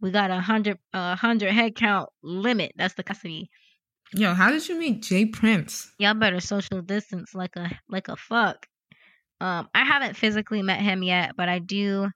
We 0.00 0.10
got 0.10 0.30
a 0.30 0.40
hundred 0.40 0.78
a 0.92 1.14
hundred 1.16 1.52
head 1.52 1.74
count 1.76 2.08
limit. 2.22 2.72
That's 2.76 2.94
the 2.94 3.02
capacity. 3.02 3.50
yo 4.12 4.34
how 4.34 4.50
did 4.50 4.66
you 4.68 4.76
meet 4.78 5.02
jay 5.02 5.24
prince 5.26 5.92
Y'all 5.98 6.14
better 6.14 6.40
social 6.40 6.80
distance 6.82 7.34
like 7.34 7.54
a 7.56 7.70
like 7.88 8.08
a 8.08 8.16
fuck. 8.16 8.66
Um, 9.40 9.68
I 9.74 9.84
haven't 9.84 10.16
physically 10.16 10.62
met 10.62 10.80
him 10.80 11.02
yet, 11.02 11.36
but 11.36 11.48
I 11.48 11.58
do 11.58 12.10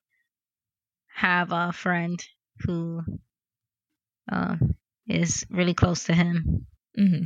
have 1.15 1.53
a 1.53 1.73
friend 1.73 2.23
who 2.61 3.03
um 4.31 4.75
is 5.09 5.47
really 5.51 5.75
close 5.75 6.05
to 6.05 6.15
him. 6.15 6.67
hmm 6.97 7.25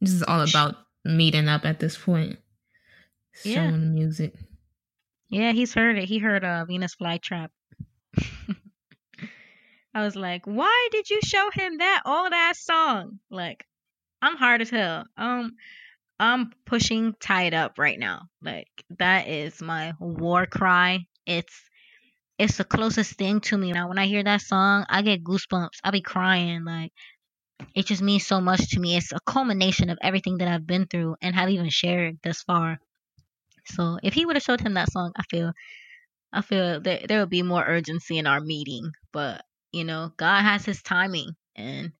This 0.00 0.12
is 0.12 0.22
all 0.22 0.42
about 0.42 0.76
meeting 1.04 1.48
up 1.48 1.64
at 1.64 1.80
this 1.80 1.96
point. 1.96 2.38
Yeah. 3.44 3.68
Showing 3.68 3.80
the 3.80 3.86
music. 3.86 4.34
Yeah, 5.28 5.52
he's 5.52 5.72
heard 5.74 5.96
it. 5.96 6.04
He 6.08 6.18
heard 6.18 6.44
uh, 6.44 6.64
Venus 6.64 6.96
Flytrap. 6.96 7.48
I 9.94 10.02
was 10.04 10.16
like, 10.16 10.44
why 10.44 10.88
did 10.92 11.08
you 11.10 11.20
show 11.22 11.50
him 11.52 11.78
that 11.78 12.02
old 12.04 12.32
ass 12.32 12.60
song? 12.64 13.20
Like, 13.30 13.64
I'm 14.22 14.36
hard 14.36 14.60
as 14.60 14.70
hell. 14.70 15.04
Um, 15.16 15.52
I'm 16.20 16.52
pushing 16.66 17.14
tied 17.20 17.54
up 17.54 17.78
right 17.78 17.98
now. 17.98 18.28
Like, 18.42 18.68
that 18.98 19.26
is 19.28 19.62
my 19.62 19.94
war 19.98 20.46
cry. 20.46 21.06
It's 21.26 21.54
it's 22.38 22.56
the 22.58 22.64
closest 22.64 23.14
thing 23.14 23.40
to 23.40 23.58
me 23.58 23.72
now. 23.72 23.88
When 23.88 23.98
I 23.98 24.06
hear 24.06 24.22
that 24.22 24.42
song, 24.42 24.86
I 24.88 25.02
get 25.02 25.24
goosebumps. 25.24 25.78
I'll 25.84 25.92
be 25.92 26.02
crying. 26.02 26.64
Like, 26.64 26.92
it 27.74 27.86
just 27.86 28.02
means 28.02 28.26
so 28.26 28.40
much 28.40 28.70
to 28.70 28.80
me. 28.80 28.96
It's 28.96 29.12
a 29.12 29.20
culmination 29.26 29.90
of 29.90 29.98
everything 30.02 30.38
that 30.38 30.48
I've 30.48 30.66
been 30.66 30.86
through 30.86 31.16
and 31.22 31.34
have 31.34 31.50
even 31.50 31.70
shared 31.70 32.18
thus 32.22 32.42
far. 32.42 32.78
So 33.66 33.98
if 34.02 34.14
he 34.14 34.26
would 34.26 34.36
have 34.36 34.42
showed 34.42 34.60
him 34.60 34.74
that 34.74 34.92
song, 34.92 35.12
I 35.16 35.22
feel, 35.30 35.52
I 36.32 36.42
feel 36.42 36.80
that 36.80 37.08
there 37.08 37.20
would 37.20 37.30
be 37.30 37.42
more 37.42 37.64
urgency 37.64 38.18
in 38.18 38.26
our 38.26 38.40
meeting. 38.40 38.90
But 39.12 39.44
you 39.72 39.84
know, 39.84 40.12
God 40.16 40.42
has 40.42 40.64
His 40.64 40.82
timing, 40.82 41.36
and 41.56 41.92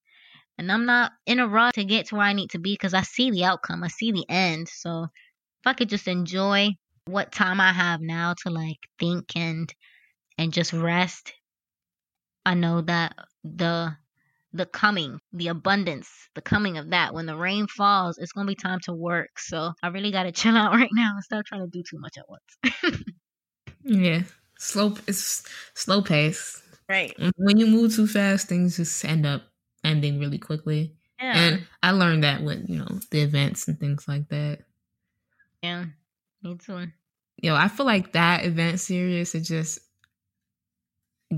and 0.60 0.70
I'm 0.70 0.84
not 0.84 1.12
in 1.24 1.40
a 1.40 1.48
rush 1.48 1.72
to 1.72 1.84
get 1.84 2.08
to 2.08 2.16
where 2.16 2.26
I 2.26 2.34
need 2.34 2.50
to 2.50 2.58
be 2.58 2.74
because 2.74 2.92
I 2.92 3.00
see 3.00 3.30
the 3.30 3.44
outcome, 3.44 3.82
I 3.82 3.88
see 3.88 4.12
the 4.12 4.26
end. 4.28 4.68
So 4.68 5.04
if 5.04 5.66
I 5.66 5.72
could 5.72 5.88
just 5.88 6.06
enjoy 6.06 6.68
what 7.06 7.32
time 7.32 7.62
I 7.62 7.72
have 7.72 8.02
now 8.02 8.34
to 8.42 8.50
like 8.50 8.76
think 8.98 9.34
and 9.34 9.72
and 10.36 10.52
just 10.52 10.74
rest, 10.74 11.32
I 12.44 12.52
know 12.52 12.82
that 12.82 13.14
the 13.42 13.96
the 14.52 14.66
coming, 14.66 15.18
the 15.32 15.48
abundance, 15.48 16.10
the 16.34 16.42
coming 16.42 16.76
of 16.76 16.90
that. 16.90 17.14
When 17.14 17.24
the 17.24 17.36
rain 17.36 17.66
falls, 17.66 18.18
it's 18.18 18.32
gonna 18.32 18.46
be 18.46 18.54
time 18.54 18.80
to 18.84 18.92
work. 18.92 19.38
So 19.38 19.72
I 19.82 19.88
really 19.88 20.10
gotta 20.12 20.32
chill 20.40 20.58
out 20.58 20.74
right 20.74 20.90
now 20.92 21.12
and 21.14 21.24
stop 21.24 21.46
trying 21.46 21.62
to 21.62 21.70
do 21.70 21.82
too 21.88 21.98
much 21.98 22.18
at 22.18 22.28
once. 22.28 22.76
Yeah. 23.82 24.22
Slow 24.58 24.94
it's 25.06 25.42
slow 25.74 26.02
pace. 26.02 26.62
right. 26.88 27.16
When 27.36 27.56
you 27.56 27.66
move 27.66 27.94
too 27.94 28.06
fast, 28.06 28.48
things 28.48 28.76
just 28.76 29.04
end 29.04 29.26
up 29.26 29.49
ending 29.84 30.18
really 30.20 30.38
quickly. 30.38 30.94
Yeah. 31.20 31.34
And 31.36 31.66
I 31.82 31.90
learned 31.92 32.24
that 32.24 32.42
with, 32.42 32.68
you 32.68 32.78
know, 32.78 32.98
the 33.10 33.20
events 33.22 33.68
and 33.68 33.78
things 33.78 34.06
like 34.08 34.28
that. 34.28 34.60
yeah. 35.62 35.84
Me 36.42 36.56
too. 36.56 36.86
Yo, 37.42 37.54
I 37.54 37.68
feel 37.68 37.86
like 37.86 38.12
that 38.12 38.44
event 38.44 38.80
series 38.80 39.34
it 39.34 39.40
just 39.42 39.78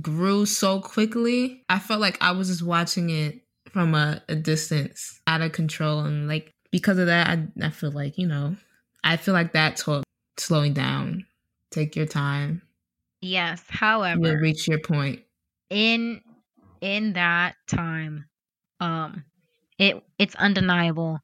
grew 0.00 0.46
so 0.46 0.81
quickly. 0.81 1.64
I 1.68 1.78
felt 1.78 2.00
like 2.00 2.18
I 2.20 2.33
was 2.33 2.48
just 2.48 2.62
watching 2.62 3.11
it 3.11 3.42
from 3.70 3.94
a, 3.94 4.22
a 4.28 4.35
distance, 4.35 5.20
out 5.26 5.40
of 5.42 5.52
control, 5.52 6.00
and 6.00 6.28
like 6.28 6.52
because 6.70 6.98
of 6.98 7.07
that, 7.07 7.28
I 7.28 7.66
I 7.66 7.70
feel 7.70 7.90
like 7.92 8.18
you 8.18 8.26
know, 8.26 8.57
I 9.05 9.16
feel 9.16 9.35
like 9.35 9.52
that 9.52 9.76
taught 9.76 10.05
slowing 10.38 10.72
down, 10.74 11.26
take 11.70 11.96
your 11.96 12.07
time, 12.07 12.62
Yes. 13.20 13.62
you'll 13.70 13.78
However, 13.78 14.38
reach 14.38 14.66
your 14.68 14.81
point. 14.81 15.22
in 15.70 16.20
in 16.81 17.12
that 17.14 17.57
time, 17.68 18.26
um, 18.83 19.25
it 19.79 20.03
it's 20.18 20.35
undeniable 20.35 21.21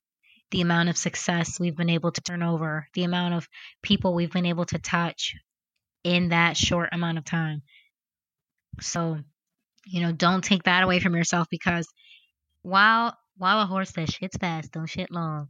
the 0.51 0.61
amount 0.63 0.89
of 0.89 0.97
success 0.97 1.61
we've 1.61 1.77
been 1.77 1.91
able 1.91 2.11
to 2.13 2.21
turn 2.23 2.43
over, 2.43 2.89
the 2.95 3.05
amount 3.05 3.35
of 3.35 3.47
people 3.83 4.15
we've 4.15 4.33
been 4.33 4.47
able 4.47 4.65
to 4.65 4.79
touch 4.79 5.35
in 6.05 6.31
that 6.31 6.57
short 6.57 6.89
amount 6.93 7.19
of 7.19 7.25
time. 7.25 7.63
So, 8.81 9.19
you 9.85 10.01
know, 10.01 10.13
don't 10.13 10.43
take 10.43 10.63
that 10.63 10.85
away 10.85 11.01
from 11.01 11.15
yourself 11.15 11.49
because 11.51 11.87
while 12.63 13.19
while 13.37 13.61
a 13.61 13.67
horse 13.67 13.91
that 13.93 14.09
shits 14.09 14.39
fast 14.41 14.73
don't 14.73 14.87
shit 14.87 15.11
long, 15.11 15.49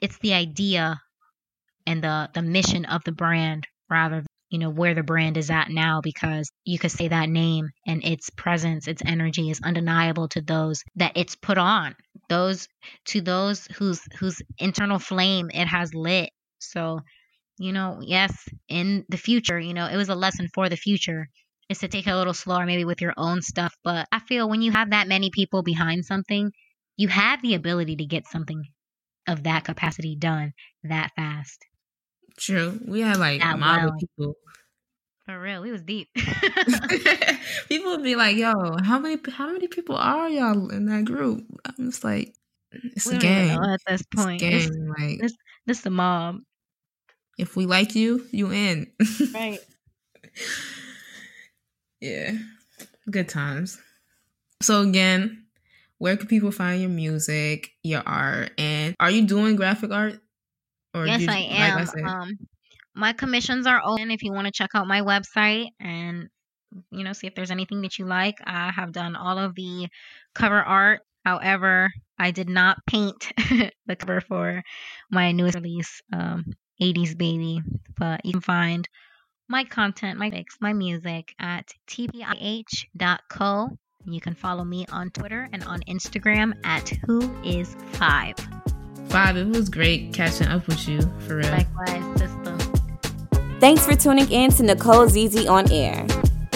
it's 0.00 0.18
the 0.18 0.34
idea 0.34 1.00
and 1.86 2.02
the 2.02 2.30
the 2.32 2.42
mission 2.42 2.84
of 2.84 3.02
the 3.04 3.12
brand 3.12 3.66
rather 3.90 4.16
than 4.16 4.26
you 4.54 4.60
know 4.60 4.70
where 4.70 4.94
the 4.94 5.02
brand 5.02 5.36
is 5.36 5.50
at 5.50 5.68
now 5.68 6.00
because 6.00 6.52
you 6.64 6.78
could 6.78 6.92
say 6.92 7.08
that 7.08 7.28
name 7.28 7.70
and 7.88 8.04
its 8.04 8.30
presence 8.30 8.86
its 8.86 9.02
energy 9.04 9.50
is 9.50 9.60
undeniable 9.64 10.28
to 10.28 10.40
those 10.40 10.84
that 10.94 11.10
it's 11.16 11.34
put 11.34 11.58
on 11.58 11.96
those 12.28 12.68
to 13.04 13.20
those 13.20 13.66
whose 13.78 14.00
whose 14.20 14.40
internal 14.58 15.00
flame 15.00 15.50
it 15.52 15.66
has 15.66 15.92
lit. 15.92 16.30
So 16.60 17.00
you 17.58 17.72
know 17.72 17.98
yes 18.00 18.48
in 18.68 19.04
the 19.08 19.16
future 19.16 19.58
you 19.58 19.74
know 19.74 19.86
it 19.86 19.96
was 19.96 20.08
a 20.08 20.14
lesson 20.14 20.48
for 20.54 20.68
the 20.68 20.76
future. 20.76 21.28
Is 21.68 21.78
to 21.78 21.88
take 21.88 22.06
it 22.06 22.10
a 22.10 22.16
little 22.16 22.34
slower 22.34 22.64
maybe 22.64 22.84
with 22.84 23.00
your 23.00 23.14
own 23.16 23.42
stuff 23.42 23.74
but 23.82 24.06
i 24.12 24.20
feel 24.20 24.48
when 24.48 24.62
you 24.62 24.70
have 24.70 24.90
that 24.90 25.08
many 25.08 25.30
people 25.30 25.64
behind 25.64 26.04
something 26.04 26.52
you 26.96 27.08
have 27.08 27.42
the 27.42 27.54
ability 27.54 27.96
to 27.96 28.06
get 28.06 28.28
something 28.28 28.62
of 29.26 29.42
that 29.44 29.64
capacity 29.64 30.14
done 30.14 30.52
that 30.84 31.10
fast 31.16 31.64
True, 32.38 32.80
we 32.86 33.00
had 33.00 33.18
like 33.18 33.40
That 33.40 33.58
model 33.58 33.90
well. 33.90 33.98
people. 33.98 34.36
for 35.26 35.40
real 35.40 35.62
we 35.62 35.70
was 35.72 35.82
deep 35.82 36.08
people 37.68 37.92
would 37.92 38.02
be 38.02 38.16
like, 38.16 38.36
"Yo, 38.36 38.52
how 38.84 38.98
many 38.98 39.16
how 39.30 39.50
many 39.52 39.68
people 39.68 39.96
are 39.96 40.28
y'all 40.28 40.68
in 40.70 40.86
that 40.86 41.04
group?" 41.04 41.44
I'm 41.64 41.86
just 41.90 42.02
like, 42.04 42.34
"It's 42.72 43.06
we 43.06 43.16
a 43.16 43.18
game. 43.18 43.58
at 43.62 43.80
this 43.86 44.00
It's 44.02 44.14
point 44.24 44.42
It's- 44.42 44.68
game. 44.68 44.88
Like, 44.98 45.20
this, 45.20 45.32
this 45.66 45.80
the 45.82 45.90
mob 45.90 46.40
if 47.38 47.56
we 47.56 47.66
like 47.66 47.94
you, 47.94 48.26
you 48.32 48.50
in." 48.52 48.90
right 49.32 49.58
Yeah. 52.00 52.32
Good 53.10 53.28
times. 53.28 53.78
So 54.62 54.82
again, 54.82 55.44
where 55.98 56.16
can 56.16 56.26
people 56.26 56.50
find 56.52 56.80
your 56.80 56.90
music, 56.90 57.70
your 57.82 58.02
art, 58.04 58.50
and 58.58 58.94
are 59.00 59.10
you 59.10 59.26
doing 59.26 59.56
graphic 59.56 59.90
art? 59.90 60.20
Or 60.94 61.06
yes, 61.06 61.26
I 61.28 61.38
am. 61.38 61.84
Like 61.84 62.04
I 62.04 62.08
um, 62.08 62.38
my 62.94 63.12
commissions 63.12 63.66
are 63.66 63.82
open 63.84 64.10
if 64.10 64.22
you 64.22 64.32
want 64.32 64.46
to 64.46 64.52
check 64.52 64.70
out 64.74 64.86
my 64.86 65.00
website 65.00 65.66
and 65.80 66.28
you 66.90 67.04
know 67.04 67.12
see 67.12 67.26
if 67.26 67.34
there's 67.34 67.50
anything 67.50 67.82
that 67.82 67.98
you 67.98 68.06
like. 68.06 68.36
I 68.44 68.70
have 68.70 68.92
done 68.92 69.16
all 69.16 69.38
of 69.38 69.54
the 69.54 69.88
cover 70.34 70.62
art. 70.62 71.00
However, 71.24 71.90
I 72.18 72.30
did 72.30 72.48
not 72.48 72.78
paint 72.86 73.32
the 73.86 73.96
cover 73.96 74.20
for 74.20 74.62
my 75.10 75.32
newest 75.32 75.54
release, 75.54 76.02
um, 76.12 76.44
80s 76.80 77.16
Baby. 77.16 77.62
But 77.98 78.24
you 78.24 78.32
can 78.32 78.40
find 78.40 78.88
my 79.48 79.64
content, 79.64 80.18
my 80.18 80.30
pics, 80.30 80.56
my 80.60 80.72
music 80.72 81.34
at 81.38 81.72
tbih.co. 81.88 83.68
You 84.06 84.20
can 84.20 84.34
follow 84.34 84.64
me 84.64 84.84
on 84.92 85.10
Twitter 85.10 85.48
and 85.52 85.64
on 85.64 85.80
Instagram 85.88 86.54
at 86.64 86.90
who 87.06 87.34
is 87.42 87.74
five. 87.92 88.36
Bob, 89.14 89.36
it 89.36 89.46
was 89.46 89.68
great 89.68 90.12
catching 90.12 90.48
up 90.48 90.66
with 90.66 90.88
you 90.88 91.00
for 91.20 91.36
real. 91.36 91.48
Likewise, 91.48 92.18
sister. 92.18 92.58
Thanks 93.60 93.86
for 93.86 93.94
tuning 93.94 94.28
in 94.28 94.50
to 94.50 94.64
Nicole 94.64 95.08
ZZ 95.08 95.46
on 95.46 95.70
air. 95.70 96.04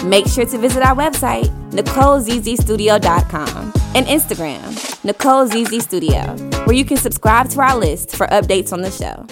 Make 0.05 0.27
sure 0.27 0.45
to 0.45 0.59
visit 0.59 0.83
our 0.83 0.97
website, 0.97 1.47
NicoleZZStudio.com, 1.71 3.73
and 3.95 4.07
Instagram, 4.07 5.05
Nicole 5.05 5.47
ZZ 5.47 5.85
Studio, 5.85 6.37
where 6.65 6.75
you 6.75 6.85
can 6.85 6.97
subscribe 6.97 7.49
to 7.51 7.61
our 7.61 7.79
list 7.79 8.17
for 8.17 8.27
updates 8.27 8.73
on 8.73 8.81
the 8.81 8.91
show. 8.91 9.25